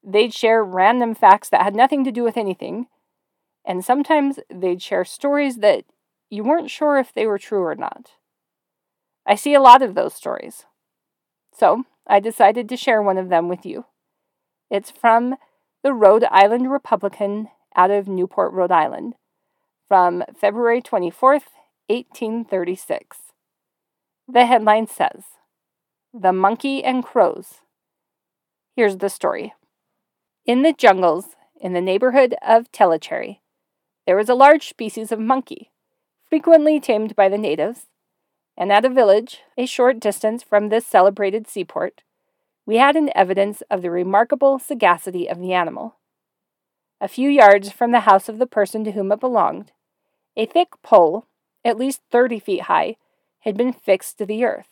They'd 0.03 0.33
share 0.33 0.63
random 0.63 1.15
facts 1.15 1.47
that 1.49 1.61
had 1.61 1.75
nothing 1.75 2.03
to 2.03 2.11
do 2.11 2.23
with 2.23 2.37
anything. 2.37 2.87
And 3.65 3.85
sometimes 3.85 4.39
they'd 4.49 4.81
share 4.81 5.05
stories 5.05 5.57
that 5.57 5.85
you 6.29 6.43
weren't 6.43 6.71
sure 6.71 6.97
if 6.97 7.13
they 7.13 7.27
were 7.27 7.37
true 7.37 7.63
or 7.63 7.75
not. 7.75 8.11
I 9.25 9.35
see 9.35 9.53
a 9.53 9.61
lot 9.61 9.81
of 9.81 9.95
those 9.95 10.13
stories. 10.13 10.65
So 11.53 11.85
I 12.07 12.19
decided 12.19 12.67
to 12.69 12.77
share 12.77 13.01
one 13.01 13.17
of 13.17 13.29
them 13.29 13.47
with 13.47 13.65
you. 13.65 13.85
It's 14.69 14.89
from 14.89 15.35
the 15.83 15.93
Rhode 15.93 16.23
Island 16.31 16.71
Republican 16.71 17.49
out 17.75 17.91
of 17.91 18.07
Newport, 18.07 18.53
Rhode 18.53 18.71
Island, 18.71 19.15
from 19.87 20.23
February 20.35 20.81
24th, 20.81 21.51
1836. 21.87 23.17
The 24.27 24.45
headline 24.45 24.87
says 24.87 25.23
The 26.13 26.31
Monkey 26.31 26.83
and 26.83 27.03
Crows. 27.03 27.61
Here's 28.75 28.97
the 28.97 29.09
story. 29.09 29.53
In 30.45 30.61
the 30.61 30.73
jungles 30.73 31.35
in 31.59 31.73
the 31.73 31.81
neighborhood 31.81 32.35
of 32.41 32.71
Tellicherry, 32.71 33.40
there 34.11 34.17
was 34.17 34.27
a 34.27 34.35
large 34.35 34.67
species 34.67 35.13
of 35.13 35.21
monkey, 35.21 35.71
frequently 36.29 36.81
tamed 36.81 37.15
by 37.15 37.29
the 37.29 37.37
natives, 37.37 37.85
and 38.57 38.69
at 38.69 38.83
a 38.83 38.89
village 38.89 39.39
a 39.57 39.65
short 39.65 40.01
distance 40.01 40.43
from 40.43 40.67
this 40.67 40.85
celebrated 40.85 41.47
seaport, 41.47 42.01
we 42.65 42.75
had 42.75 42.97
an 42.97 43.09
evidence 43.15 43.63
of 43.71 43.81
the 43.81 43.89
remarkable 43.89 44.59
sagacity 44.59 45.29
of 45.29 45.39
the 45.39 45.53
animal. 45.53 45.95
A 46.99 47.07
few 47.07 47.29
yards 47.29 47.71
from 47.71 47.93
the 47.93 48.01
house 48.01 48.27
of 48.27 48.37
the 48.37 48.45
person 48.45 48.83
to 48.83 48.91
whom 48.91 49.13
it 49.13 49.21
belonged, 49.21 49.71
a 50.35 50.45
thick 50.45 50.71
pole, 50.83 51.25
at 51.63 51.77
least 51.77 52.01
thirty 52.11 52.37
feet 52.37 52.63
high, 52.63 52.97
had 53.45 53.55
been 53.55 53.71
fixed 53.71 54.17
to 54.17 54.25
the 54.25 54.43
earth, 54.43 54.67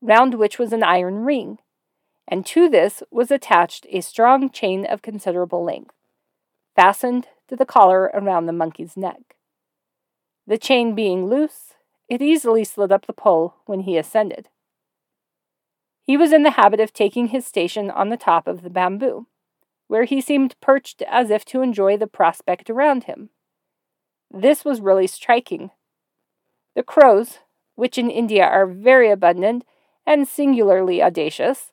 round 0.00 0.34
which 0.34 0.56
was 0.56 0.72
an 0.72 0.84
iron 0.84 1.24
ring, 1.24 1.58
and 2.28 2.46
to 2.46 2.68
this 2.68 3.02
was 3.10 3.32
attached 3.32 3.88
a 3.90 4.02
strong 4.02 4.48
chain 4.48 4.86
of 4.86 5.02
considerable 5.02 5.64
length, 5.64 5.96
fastened 6.76 7.26
to 7.48 7.56
the 7.56 7.66
collar 7.66 8.10
around 8.14 8.46
the 8.46 8.52
monkey's 8.52 8.96
neck. 8.96 9.36
The 10.46 10.58
chain 10.58 10.94
being 10.94 11.26
loose, 11.26 11.74
it 12.08 12.22
easily 12.22 12.64
slid 12.64 12.92
up 12.92 13.06
the 13.06 13.12
pole 13.12 13.54
when 13.66 13.80
he 13.80 13.96
ascended. 13.96 14.48
He 16.02 16.16
was 16.16 16.32
in 16.32 16.42
the 16.42 16.52
habit 16.52 16.80
of 16.80 16.92
taking 16.92 17.28
his 17.28 17.46
station 17.46 17.90
on 17.90 18.08
the 18.08 18.16
top 18.16 18.46
of 18.46 18.62
the 18.62 18.70
bamboo, 18.70 19.26
where 19.88 20.04
he 20.04 20.20
seemed 20.20 20.58
perched 20.60 21.02
as 21.02 21.30
if 21.30 21.44
to 21.46 21.60
enjoy 21.60 21.96
the 21.96 22.06
prospect 22.06 22.70
around 22.70 23.04
him. 23.04 23.30
This 24.30 24.64
was 24.64 24.80
really 24.80 25.06
striking. 25.06 25.70
The 26.74 26.82
crows, 26.82 27.40
which 27.74 27.98
in 27.98 28.10
India 28.10 28.44
are 28.44 28.66
very 28.66 29.10
abundant 29.10 29.64
and 30.06 30.26
singularly 30.26 31.02
audacious, 31.02 31.72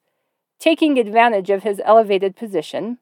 taking 0.59 0.97
advantage 0.97 1.49
of 1.49 1.63
his 1.63 1.81
elevated 1.85 2.35
position, 2.35 2.97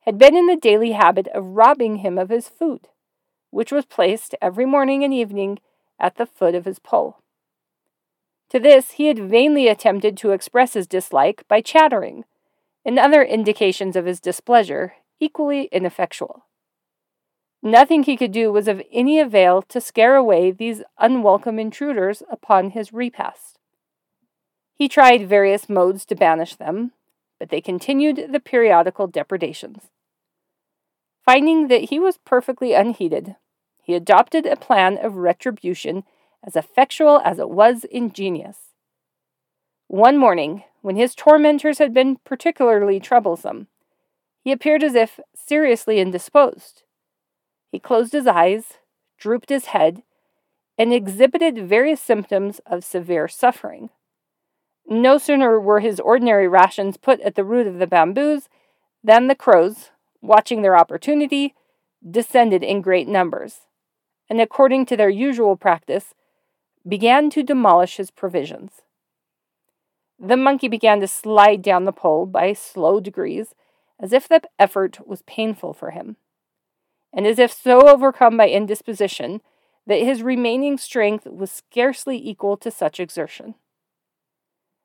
had 0.00 0.18
been 0.18 0.36
in 0.36 0.46
the 0.46 0.56
daily 0.56 0.92
habit 0.92 1.28
of 1.28 1.56
robbing 1.56 1.96
him 1.96 2.18
of 2.18 2.30
his 2.30 2.48
food, 2.48 2.88
which 3.50 3.72
was 3.72 3.84
placed 3.84 4.34
every 4.40 4.66
morning 4.66 5.04
and 5.04 5.12
evening 5.12 5.58
at 5.98 6.16
the 6.16 6.26
foot 6.26 6.54
of 6.54 6.64
his 6.64 6.78
pole. 6.78 7.18
To 8.50 8.58
this 8.58 8.92
he 8.92 9.06
had 9.06 9.18
vainly 9.18 9.68
attempted 9.68 10.16
to 10.18 10.30
express 10.30 10.74
his 10.74 10.86
dislike 10.86 11.46
by 11.48 11.60
chattering, 11.60 12.24
and 12.84 12.98
other 12.98 13.22
indications 13.22 13.94
of 13.94 14.06
his 14.06 14.20
displeasure 14.20 14.94
equally 15.20 15.68
ineffectual. 15.70 16.46
Nothing 17.62 18.02
he 18.02 18.16
could 18.16 18.32
do 18.32 18.50
was 18.50 18.68
of 18.68 18.82
any 18.90 19.20
avail 19.20 19.60
to 19.62 19.80
scare 19.80 20.16
away 20.16 20.50
these 20.50 20.82
unwelcome 20.98 21.58
intruders 21.58 22.22
upon 22.30 22.70
his 22.70 22.92
repast. 22.92 23.58
He 24.74 24.88
tried 24.88 25.28
various 25.28 25.68
modes 25.68 26.06
to 26.06 26.14
banish 26.14 26.56
them, 26.56 26.92
but 27.40 27.48
they 27.48 27.60
continued 27.60 28.28
the 28.30 28.38
periodical 28.38 29.08
depredations. 29.08 29.88
Finding 31.24 31.68
that 31.68 31.90
he 31.90 31.98
was 31.98 32.18
perfectly 32.18 32.74
unheeded, 32.74 33.34
he 33.82 33.94
adopted 33.94 34.46
a 34.46 34.56
plan 34.56 34.98
of 34.98 35.16
retribution 35.16 36.04
as 36.46 36.54
effectual 36.54 37.20
as 37.24 37.38
it 37.38 37.50
was 37.50 37.84
ingenious. 37.84 38.58
One 39.88 40.16
morning, 40.16 40.64
when 40.82 40.96
his 40.96 41.14
tormentors 41.14 41.78
had 41.78 41.92
been 41.92 42.16
particularly 42.24 43.00
troublesome, 43.00 43.66
he 44.42 44.52
appeared 44.52 44.82
as 44.82 44.94
if 44.94 45.18
seriously 45.34 45.98
indisposed. 45.98 46.84
He 47.72 47.78
closed 47.78 48.12
his 48.12 48.26
eyes, 48.26 48.74
drooped 49.18 49.48
his 49.48 49.66
head, 49.66 50.02
and 50.78 50.92
exhibited 50.92 51.68
various 51.68 52.00
symptoms 52.00 52.60
of 52.66 52.84
severe 52.84 53.28
suffering. 53.28 53.90
No 54.86 55.18
sooner 55.18 55.60
were 55.60 55.80
his 55.80 56.00
ordinary 56.00 56.48
rations 56.48 56.96
put 56.96 57.20
at 57.20 57.34
the 57.34 57.44
root 57.44 57.66
of 57.66 57.78
the 57.78 57.86
bamboos 57.86 58.48
than 59.04 59.26
the 59.26 59.34
crows, 59.34 59.90
watching 60.20 60.62
their 60.62 60.76
opportunity, 60.76 61.54
descended 62.08 62.62
in 62.62 62.82
great 62.82 63.08
numbers, 63.08 63.60
and 64.28 64.40
according 64.40 64.86
to 64.86 64.96
their 64.96 65.08
usual 65.08 65.56
practice, 65.56 66.14
began 66.86 67.30
to 67.30 67.42
demolish 67.42 67.96
his 67.96 68.10
provisions. 68.10 68.82
The 70.18 70.36
monkey 70.36 70.68
began 70.68 71.00
to 71.00 71.06
slide 71.06 71.62
down 71.62 71.84
the 71.84 71.92
pole 71.92 72.26
by 72.26 72.52
slow 72.52 73.00
degrees, 73.00 73.54
as 73.98 74.12
if 74.12 74.28
the 74.28 74.42
effort 74.58 75.06
was 75.06 75.22
painful 75.22 75.72
for 75.72 75.90
him 75.90 76.16
and 77.12 77.26
as 77.26 77.38
if 77.38 77.52
so 77.52 77.88
overcome 77.88 78.36
by 78.36 78.48
indisposition 78.48 79.40
that 79.86 80.02
his 80.02 80.22
remaining 80.22 80.78
strength 80.78 81.26
was 81.26 81.50
scarcely 81.50 82.16
equal 82.16 82.56
to 82.56 82.70
such 82.70 83.00
exertion. 83.00 83.54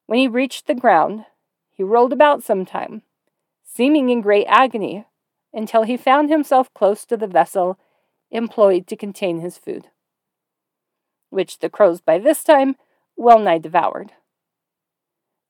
When 0.06 0.20
he 0.20 0.28
reached 0.28 0.68
the 0.68 0.76
ground, 0.76 1.26
he 1.72 1.84
rolled 1.84 2.14
about 2.14 2.44
some 2.44 2.66
time, 2.66 3.02
seeming 3.64 4.10
in 4.10 4.22
great 4.22 4.46
agony, 4.48 5.06
until 5.54 5.84
he 5.84 5.98
found 5.98 6.30
himself 6.30 6.74
close 6.74 7.06
to 7.06 7.18
the 7.18 7.28
vessel 7.28 7.80
employed 8.32 8.88
to 8.88 8.96
contain 8.96 9.40
his 9.40 9.58
food, 9.58 9.88
which 11.30 11.60
the 11.60 11.70
crows 11.70 12.02
by 12.02 12.18
this 12.18 12.44
time 12.44 12.76
well 13.16 13.40
nigh 13.40 13.58
devoured. 13.58 14.12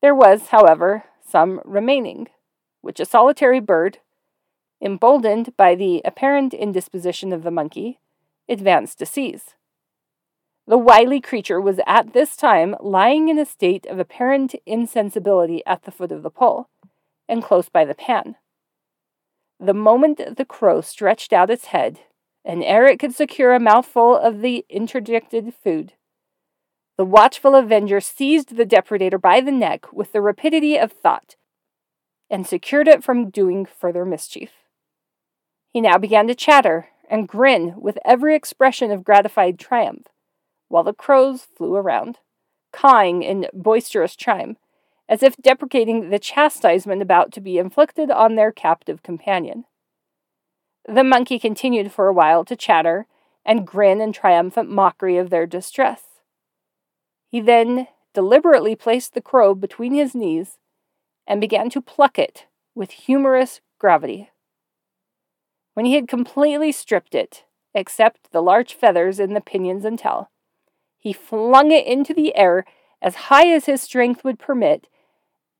There 0.02 0.16
was, 0.16 0.50
however, 0.50 1.06
some 1.28 1.62
remaining, 1.66 2.28
which 2.82 3.00
a 3.00 3.06
solitary 3.06 3.60
bird, 3.60 4.00
emboldened 4.82 5.58
by 5.58 5.74
the 5.74 6.02
apparent 6.06 6.54
indisposition 6.54 7.34
of 7.34 7.44
the 7.44 7.52
monkey, 7.52 8.00
advanced 8.48 9.00
to 9.00 9.06
seize. 9.06 9.56
The 10.68 10.78
wily 10.78 11.22
creature 11.22 11.62
was 11.62 11.80
at 11.86 12.14
this 12.14 12.36
time 12.36 12.76
lying 12.80 13.30
in 13.30 13.38
a 13.38 13.46
state 13.46 13.86
of 13.86 14.00
apparent 14.00 14.56
insensibility 14.66 15.64
at 15.66 15.84
the 15.84 15.92
foot 15.92 16.12
of 16.12 16.24
the 16.24 16.32
pole, 16.32 16.70
and 17.30 17.44
close 17.44 17.70
by 17.70 17.86
the 17.86 17.94
pan. 17.94 18.36
The 19.60 19.74
moment 19.74 20.38
the 20.38 20.46
crow 20.46 20.82
stretched 20.82 21.34
out 21.34 21.50
its 21.50 21.66
head, 21.66 22.00
and 22.44 22.64
ere 22.64 22.88
it 22.88 23.00
could 23.00 23.14
secure 23.14 23.54
a 23.54 23.60
mouthful 23.60 24.18
of 24.18 24.42
the 24.42 24.66
interdicted 24.70 25.54
food, 25.54 25.94
the 26.98 27.06
watchful 27.06 27.56
avenger 27.56 28.00
seized 28.00 28.56
the 28.56 28.66
depredator 28.66 29.20
by 29.20 29.42
the 29.42 29.52
neck 29.52 29.92
with 29.92 30.14
the 30.14 30.22
rapidity 30.22 30.78
of 30.78 30.94
thought, 30.94 31.36
and 32.30 32.48
secured 32.48 32.88
it 32.88 33.04
from 33.04 33.30
doing 33.30 33.66
further 33.66 34.06
mischief. 34.06 34.52
He 35.74 35.82
now 35.82 35.98
began 35.98 36.28
to 36.28 36.36
chatter 36.36 36.88
and 37.10 37.28
grin 37.28 37.76
with 37.78 38.00
every 38.06 38.34
expression 38.34 38.92
of 38.92 39.04
gratified 39.04 39.60
triumph 39.60 40.08
while 40.76 40.84
the 40.84 40.94
crows 40.94 41.48
flew 41.56 41.74
around, 41.74 42.18
cawing 42.74 43.24
in 43.24 43.48
boisterous 43.54 44.14
chime, 44.14 44.58
as 45.08 45.24
if 45.24 45.38
deprecating 45.38 46.10
the 46.10 46.20
chastisement 46.20 47.02
about 47.02 47.32
to 47.32 47.40
be 47.40 47.58
inflicted 47.58 48.12
on 48.12 48.36
their 48.36 48.52
captive 48.52 49.02
companion. 49.02 49.64
The 50.86 51.06
monkey 51.06 51.40
continued 51.40 51.94
for 51.94 52.10
a 52.10 52.14
while 52.14 52.44
to 52.44 52.58
chatter 52.58 53.08
and 53.46 53.66
grin 53.66 54.02
in 54.02 54.12
triumphant 54.12 54.70
mockery 54.70 55.16
of 55.16 55.30
their 55.30 55.46
distress. 55.46 56.02
He 57.30 57.40
then 57.40 57.88
deliberately 58.14 58.76
placed 58.76 59.14
the 59.14 59.22
crow 59.22 59.56
between 59.56 59.94
his 59.94 60.14
knees 60.14 60.58
and 61.26 61.40
began 61.40 61.70
to 61.70 61.82
pluck 61.82 62.20
it 62.20 62.48
with 62.76 62.92
humorous 62.92 63.62
gravity. 63.80 64.30
When 65.74 65.86
he 65.86 65.96
had 65.96 66.10
completely 66.10 66.74
stripped 66.74 67.16
it, 67.16 67.46
except 67.74 68.34
the 68.34 68.44
large 68.44 68.74
feathers 68.74 69.22
in 69.22 69.34
the 69.34 69.40
pinions 69.40 69.86
and 69.86 69.98
tail, 69.98 70.30
he 71.06 71.14
flung 71.14 71.70
it 71.70 71.86
into 71.86 72.16
the 72.16 72.36
air 72.36 72.66
as 73.00 73.28
high 73.30 73.48
as 73.50 73.68
his 73.68 73.80
strength 73.80 74.24
would 74.24 74.40
permit, 74.40 74.88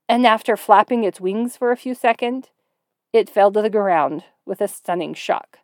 and 0.08 0.26
after 0.26 0.56
flapping 0.56 1.04
its 1.04 1.20
wings 1.20 1.56
for 1.56 1.70
a 1.70 1.76
few 1.76 1.94
seconds, 1.94 2.48
it 3.12 3.30
fell 3.30 3.52
to 3.52 3.62
the 3.62 3.70
ground 3.70 4.24
with 4.44 4.60
a 4.60 4.66
stunning 4.66 5.14
shock. 5.14 5.60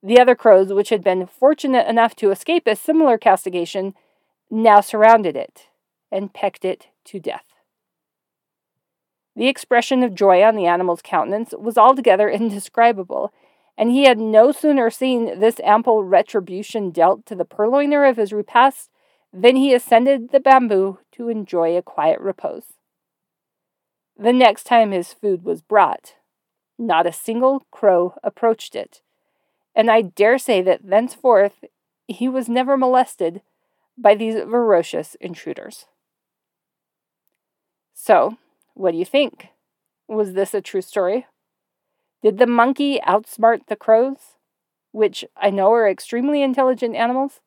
The 0.00 0.20
other 0.20 0.36
crows, 0.36 0.72
which 0.72 0.90
had 0.90 1.02
been 1.02 1.26
fortunate 1.26 1.88
enough 1.88 2.14
to 2.16 2.30
escape 2.30 2.68
a 2.68 2.76
similar 2.76 3.18
castigation, 3.18 3.94
now 4.48 4.80
surrounded 4.80 5.34
it 5.34 5.66
and 6.12 6.32
pecked 6.32 6.64
it 6.64 6.86
to 7.06 7.18
death. 7.18 7.46
The 9.34 9.48
expression 9.48 10.04
of 10.04 10.14
joy 10.14 10.44
on 10.44 10.54
the 10.54 10.66
animal's 10.66 11.02
countenance 11.02 11.52
was 11.58 11.76
altogether 11.76 12.30
indescribable, 12.30 13.32
and 13.78 13.92
he 13.92 14.04
had 14.04 14.18
no 14.18 14.50
sooner 14.50 14.90
seen 14.90 15.38
this 15.38 15.60
ample 15.60 16.02
retribution 16.02 16.90
dealt 16.90 17.24
to 17.24 17.36
the 17.36 17.44
purloiner 17.44 18.10
of 18.10 18.16
his 18.16 18.32
repast 18.32 18.90
than 19.32 19.54
he 19.54 19.72
ascended 19.72 20.32
the 20.32 20.40
bamboo 20.40 20.98
to 21.12 21.28
enjoy 21.28 21.76
a 21.76 21.82
quiet 21.82 22.20
repose. 22.20 22.74
The 24.18 24.32
next 24.32 24.64
time 24.64 24.90
his 24.90 25.12
food 25.12 25.44
was 25.44 25.62
brought, 25.62 26.16
not 26.76 27.06
a 27.06 27.12
single 27.12 27.66
crow 27.70 28.14
approached 28.24 28.74
it, 28.74 29.00
and 29.76 29.88
I 29.88 30.02
dare 30.02 30.38
say 30.38 30.60
that 30.62 30.90
thenceforth 30.90 31.64
he 32.08 32.28
was 32.28 32.48
never 32.48 32.76
molested 32.76 33.42
by 33.96 34.16
these 34.16 34.34
ferocious 34.34 35.14
intruders. 35.20 35.86
So, 37.94 38.38
what 38.74 38.90
do 38.90 38.96
you 38.96 39.04
think? 39.04 39.48
Was 40.08 40.32
this 40.32 40.52
a 40.52 40.60
true 40.60 40.82
story? 40.82 41.26
Did 42.22 42.38
the 42.38 42.46
monkey 42.46 42.98
outsmart 43.06 43.66
the 43.66 43.76
crows, 43.76 44.34
which 44.90 45.24
I 45.36 45.50
know 45.50 45.72
are 45.72 45.88
extremely 45.88 46.42
intelligent 46.42 46.96
animals? 46.96 47.40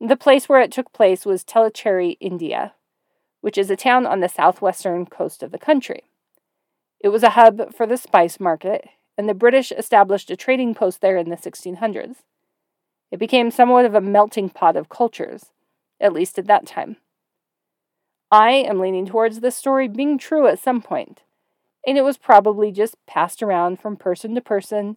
The 0.00 0.16
place 0.16 0.48
where 0.48 0.60
it 0.60 0.72
took 0.72 0.92
place 0.92 1.24
was 1.24 1.44
Tellicherry, 1.44 2.16
India, 2.18 2.74
which 3.40 3.56
is 3.56 3.70
a 3.70 3.76
town 3.76 4.04
on 4.04 4.20
the 4.20 4.28
southwestern 4.28 5.06
coast 5.06 5.42
of 5.42 5.52
the 5.52 5.58
country. 5.58 6.10
It 6.98 7.10
was 7.10 7.22
a 7.22 7.30
hub 7.30 7.72
for 7.74 7.86
the 7.86 7.96
spice 7.96 8.40
market, 8.40 8.88
and 9.16 9.28
the 9.28 9.34
British 9.34 9.70
established 9.70 10.30
a 10.30 10.36
trading 10.36 10.74
post 10.74 11.00
there 11.00 11.16
in 11.16 11.28
the 11.28 11.36
1600s. 11.36 12.16
It 13.12 13.18
became 13.18 13.50
somewhat 13.50 13.84
of 13.84 13.94
a 13.94 14.00
melting 14.00 14.50
pot 14.50 14.74
of 14.76 14.88
cultures, 14.88 15.52
at 16.00 16.12
least 16.12 16.38
at 16.38 16.46
that 16.46 16.66
time. 16.66 16.96
I 18.30 18.50
am 18.52 18.80
leaning 18.80 19.06
towards 19.06 19.40
this 19.40 19.56
story 19.56 19.86
being 19.86 20.18
true 20.18 20.46
at 20.46 20.58
some 20.58 20.82
point, 20.82 21.22
and 21.86 21.96
it 21.96 22.02
was 22.02 22.18
probably 22.18 22.70
just 22.72 22.96
passed 23.06 23.42
around 23.42 23.80
from 23.80 23.96
person 23.96 24.34
to 24.34 24.40
person, 24.40 24.96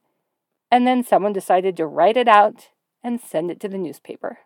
and 0.72 0.86
then 0.86 1.04
someone 1.04 1.34
decided 1.34 1.78
to 1.78 1.88
write 1.88 2.18
it 2.18 2.28
out 2.28 2.70
and 3.04 3.22
send 3.22 3.52
it 3.52 3.60
to 3.60 3.68
the 3.68 3.78
newspaper. 3.78 4.40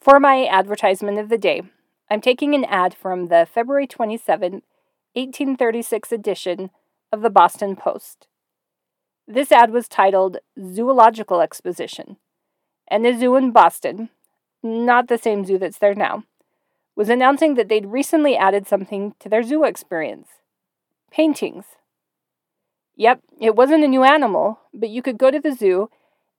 For 0.00 0.20
my 0.20 0.46
advertisement 0.46 1.18
of 1.18 1.30
the 1.30 1.38
day, 1.38 1.62
I'm 2.10 2.20
taking 2.20 2.54
an 2.54 2.66
ad 2.66 2.94
from 2.94 3.28
the 3.28 3.48
February 3.50 3.86
27, 3.86 4.62
1836 5.14 6.12
edition 6.12 6.70
of 7.10 7.22
the 7.22 7.30
Boston 7.30 7.74
Post. 7.74 8.28
This 9.26 9.50
ad 9.50 9.70
was 9.70 9.88
titled 9.88 10.36
Zoological 10.60 11.40
Exposition 11.40 12.18
and 12.88 13.04
the 13.04 13.16
zoo 13.16 13.36
in 13.36 13.50
Boston, 13.50 14.10
not 14.62 15.08
the 15.08 15.18
same 15.18 15.44
zoo 15.44 15.58
that's 15.58 15.78
there 15.78 15.94
now, 15.94 16.24
was 16.96 17.08
announcing 17.08 17.54
that 17.54 17.68
they'd 17.68 17.86
recently 17.86 18.36
added 18.36 18.66
something 18.66 19.14
to 19.18 19.28
their 19.28 19.42
zoo 19.42 19.64
experience 19.64 20.28
paintings. 21.10 21.64
Yep, 22.96 23.20
it 23.40 23.54
wasn't 23.54 23.84
a 23.84 23.88
new 23.88 24.02
animal, 24.02 24.58
but 24.72 24.88
you 24.88 25.00
could 25.00 25.16
go 25.16 25.30
to 25.30 25.38
the 25.38 25.52
zoo 25.52 25.88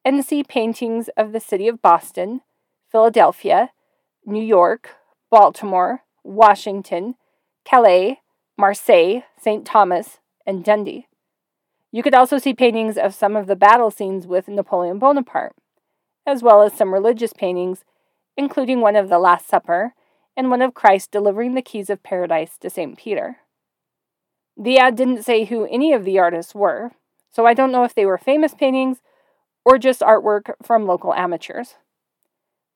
and 0.04 0.24
see 0.24 0.44
paintings 0.44 1.10
of 1.16 1.32
the 1.32 1.40
city 1.40 1.68
of 1.70 1.82
Boston, 1.82 2.42
Philadelphia, 2.92 3.72
New 4.26 4.44
York, 4.44 4.96
Baltimore, 5.32 6.04
Washington, 6.24 7.16
Calais, 7.64 8.20
Marseille, 8.58 9.22
St. 9.38 9.66
Thomas, 9.66 10.20
and 10.46 10.64
Dundee. 10.64 11.08
You 11.92 12.04
could 12.04 12.14
also 12.14 12.38
see 12.38 12.54
paintings 12.54 12.98
of 12.98 13.14
some 13.14 13.36
of 13.36 13.48
the 13.48 13.56
battle 13.56 13.92
scenes 13.92 14.28
with 14.28 14.48
Napoleon 14.48 15.00
Bonaparte 15.00 15.56
as 16.26 16.42
well 16.42 16.62
as 16.62 16.74
some 16.74 16.94
religious 16.94 17.34
paintings, 17.34 17.84
including 18.36 18.82
one 18.82 18.96
of 18.96 19.10
the 19.10 19.20
Last 19.20 19.48
Supper 19.48 19.94
and 20.36 20.50
one 20.50 20.62
of 20.62 20.74
Christ 20.74 21.12
delivering 21.12 21.54
the 21.54 21.62
keys 21.62 21.90
of 21.90 22.04
paradise 22.04 22.58
to 22.60 22.70
St. 22.70 22.98
Peter. 22.98 23.38
The 24.58 24.78
ad 24.78 24.96
didn't 24.96 25.24
say 25.24 25.46
who 25.46 25.66
any 25.66 25.94
of 25.94 26.06
the 26.06 26.20
artists 26.20 26.56
were, 26.56 26.92
so 27.32 27.46
I 27.46 27.54
don't 27.54 27.72
know 27.72 27.84
if 27.84 27.94
they 27.94 28.06
were 28.06 28.18
famous 28.18 28.54
paintings 28.54 29.02
or 29.64 29.78
just 29.78 30.02
artwork 30.02 30.54
from 30.64 30.86
local 30.86 31.14
amateurs. 31.14 31.76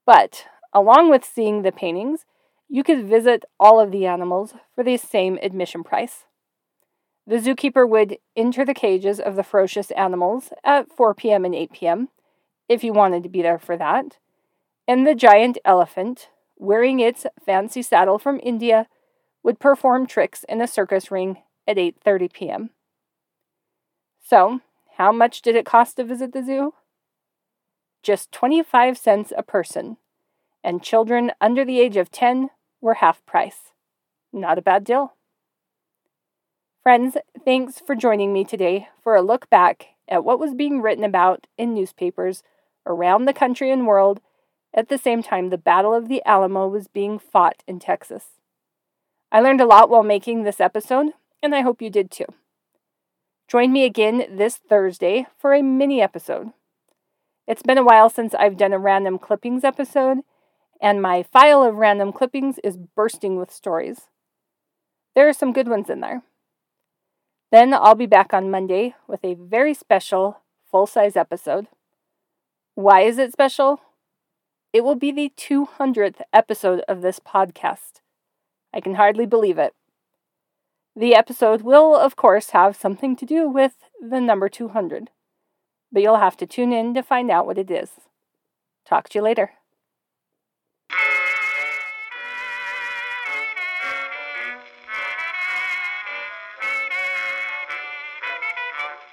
But, 0.06 0.46
along 0.74 1.10
with 1.10 1.24
seeing 1.24 1.62
the 1.62 1.72
paintings, 1.72 2.26
you 2.68 2.84
could 2.84 3.08
visit 3.08 3.46
all 3.60 3.80
of 3.80 3.92
the 3.92 4.06
animals 4.06 4.54
for 4.76 4.84
the 4.84 4.98
same 4.98 5.40
admission 5.42 5.84
price. 5.84 6.26
The 7.26 7.38
zookeeper 7.38 7.88
would 7.88 8.18
enter 8.36 8.66
the 8.66 8.74
cages 8.74 9.20
of 9.20 9.36
the 9.36 9.44
ferocious 9.44 9.92
animals 9.92 10.52
at 10.64 10.92
4 10.92 11.14
p.m. 11.14 11.46
and 11.46 11.56
8 11.56 11.72
p.m 11.72 12.10
if 12.70 12.84
you 12.84 12.94
wanted 12.94 13.24
to 13.24 13.30
be 13.30 13.42
there 13.42 13.60
for 13.60 13.76
that. 13.76 14.18
And 14.88 15.06
the 15.06 15.16
giant 15.16 15.58
elephant, 15.66 16.30
wearing 16.58 17.00
its 17.00 17.26
fancy 17.46 17.82
saddle 17.82 18.20
from 18.20 18.40
India, 18.42 18.88
would 19.44 19.60
perform 19.60 20.06
tricks 20.06 20.46
in 20.48 20.62
a 20.62 20.68
circus 20.68 21.12
ring 21.12 21.38
at 21.68 21.78
8:30 21.78 22.32
p.m. 22.32 22.70
So, 24.22 24.62
how 24.98 25.12
much 25.12 25.42
did 25.42 25.56
it 25.56 25.66
cost 25.66 25.98
to 25.98 26.04
visit 26.04 26.34
the 26.34 26.44
zoo? 26.44 26.74
Just 28.04 28.32
25 28.32 28.98
cents 28.98 29.34
a 29.36 29.44
person, 29.44 29.98
and 30.64 30.84
children 30.84 31.32
under 31.42 31.66
the 31.66 31.80
age 31.80 31.98
of 31.98 32.12
10 32.12 32.50
were 32.80 32.96
half 32.96 33.26
price. 33.26 33.72
Not 34.32 34.58
a 34.58 34.62
bad 34.62 34.84
deal. 34.84 35.14
Friends, 36.84 37.18
thanks 37.44 37.80
for 37.80 37.96
joining 37.96 38.32
me 38.32 38.44
today 38.44 38.88
for 39.04 39.16
a 39.16 39.22
look 39.22 39.50
back 39.50 39.88
at 40.08 40.24
what 40.24 40.40
was 40.40 40.54
being 40.54 40.82
written 40.82 41.04
about 41.04 41.46
in 41.58 41.74
newspapers 41.74 42.42
around 42.86 43.26
the 43.26 43.34
country 43.34 43.72
and 43.72 43.88
world 43.88 44.22
at 44.74 44.90
the 44.90 44.98
same 44.98 45.24
time 45.24 45.50
the 45.50 45.58
Battle 45.58 45.94
of 45.94 46.08
the 46.08 46.22
Alamo 46.26 46.68
was 46.68 46.88
being 46.88 47.20
fought 47.20 47.64
in 47.68 47.80
Texas. 47.80 48.26
I 49.32 49.42
learned 49.42 49.62
a 49.62 49.66
lot 49.66 49.90
while 49.90 50.04
making 50.04 50.44
this 50.44 50.60
episode, 50.60 51.14
and 51.42 51.54
I 51.54 51.62
hope 51.62 51.82
you 51.82 51.90
did 51.90 52.12
too. 52.12 52.26
Join 53.48 53.72
me 53.72 53.84
again 53.84 54.26
this 54.30 54.58
Thursday 54.58 55.28
for 55.38 55.54
a 55.54 55.64
mini 55.64 56.02
episode. 56.02 56.52
It's 57.48 57.64
been 57.64 57.80
a 57.80 57.84
while 57.84 58.10
since 58.10 58.36
I've 58.36 58.58
done 58.58 58.74
a 58.74 58.80
random 58.80 59.18
clippings 59.18 59.64
episode, 59.64 60.20
and 60.80 61.02
my 61.02 61.24
file 61.24 61.64
of 61.64 61.76
random 61.76 62.14
clippings 62.14 62.60
is 62.64 62.78
bursting 62.78 63.38
with 63.38 63.52
stories. 63.52 64.02
There 65.16 65.28
are 65.28 65.34
some 65.34 65.54
good 65.54 65.68
ones 65.68 65.90
in 65.90 66.00
there. 66.00 66.22
Then 67.52 67.74
I'll 67.74 67.96
be 67.96 68.06
back 68.06 68.34
on 68.34 68.52
Monday 68.52 68.96
with 69.08 69.26
a 69.26 69.34
very 69.34 69.74
special 69.74 70.42
full 70.70 70.86
size 70.86 71.16
episode. 71.16 71.68
Why 72.80 73.02
is 73.02 73.18
it 73.18 73.34
special? 73.34 73.82
It 74.72 74.86
will 74.86 74.96
be 74.96 75.12
the 75.12 75.34
200th 75.36 76.22
episode 76.32 76.82
of 76.88 77.02
this 77.02 77.20
podcast. 77.20 78.00
I 78.74 78.80
can 78.80 78.96
hardly 78.96 79.26
believe 79.26 79.58
it. 79.58 79.74
The 80.96 81.14
episode 81.14 81.62
will, 81.62 81.94
of 81.94 82.16
course, 82.16 82.52
have 82.52 82.78
something 82.78 83.18
to 83.18 83.26
do 83.26 83.50
with 83.50 83.74
the 84.00 84.22
number 84.22 84.48
200, 84.48 85.10
but 85.92 86.02
you'll 86.02 86.20
have 86.20 86.38
to 86.38 86.48
tune 86.48 86.72
in 86.72 86.94
to 86.94 87.04
find 87.04 87.30
out 87.30 87.46
what 87.46 87.58
it 87.58 87.70
is. 87.70 87.90
Talk 88.86 89.10
to 89.10 89.20
you 89.20 89.24
later. 89.24 89.59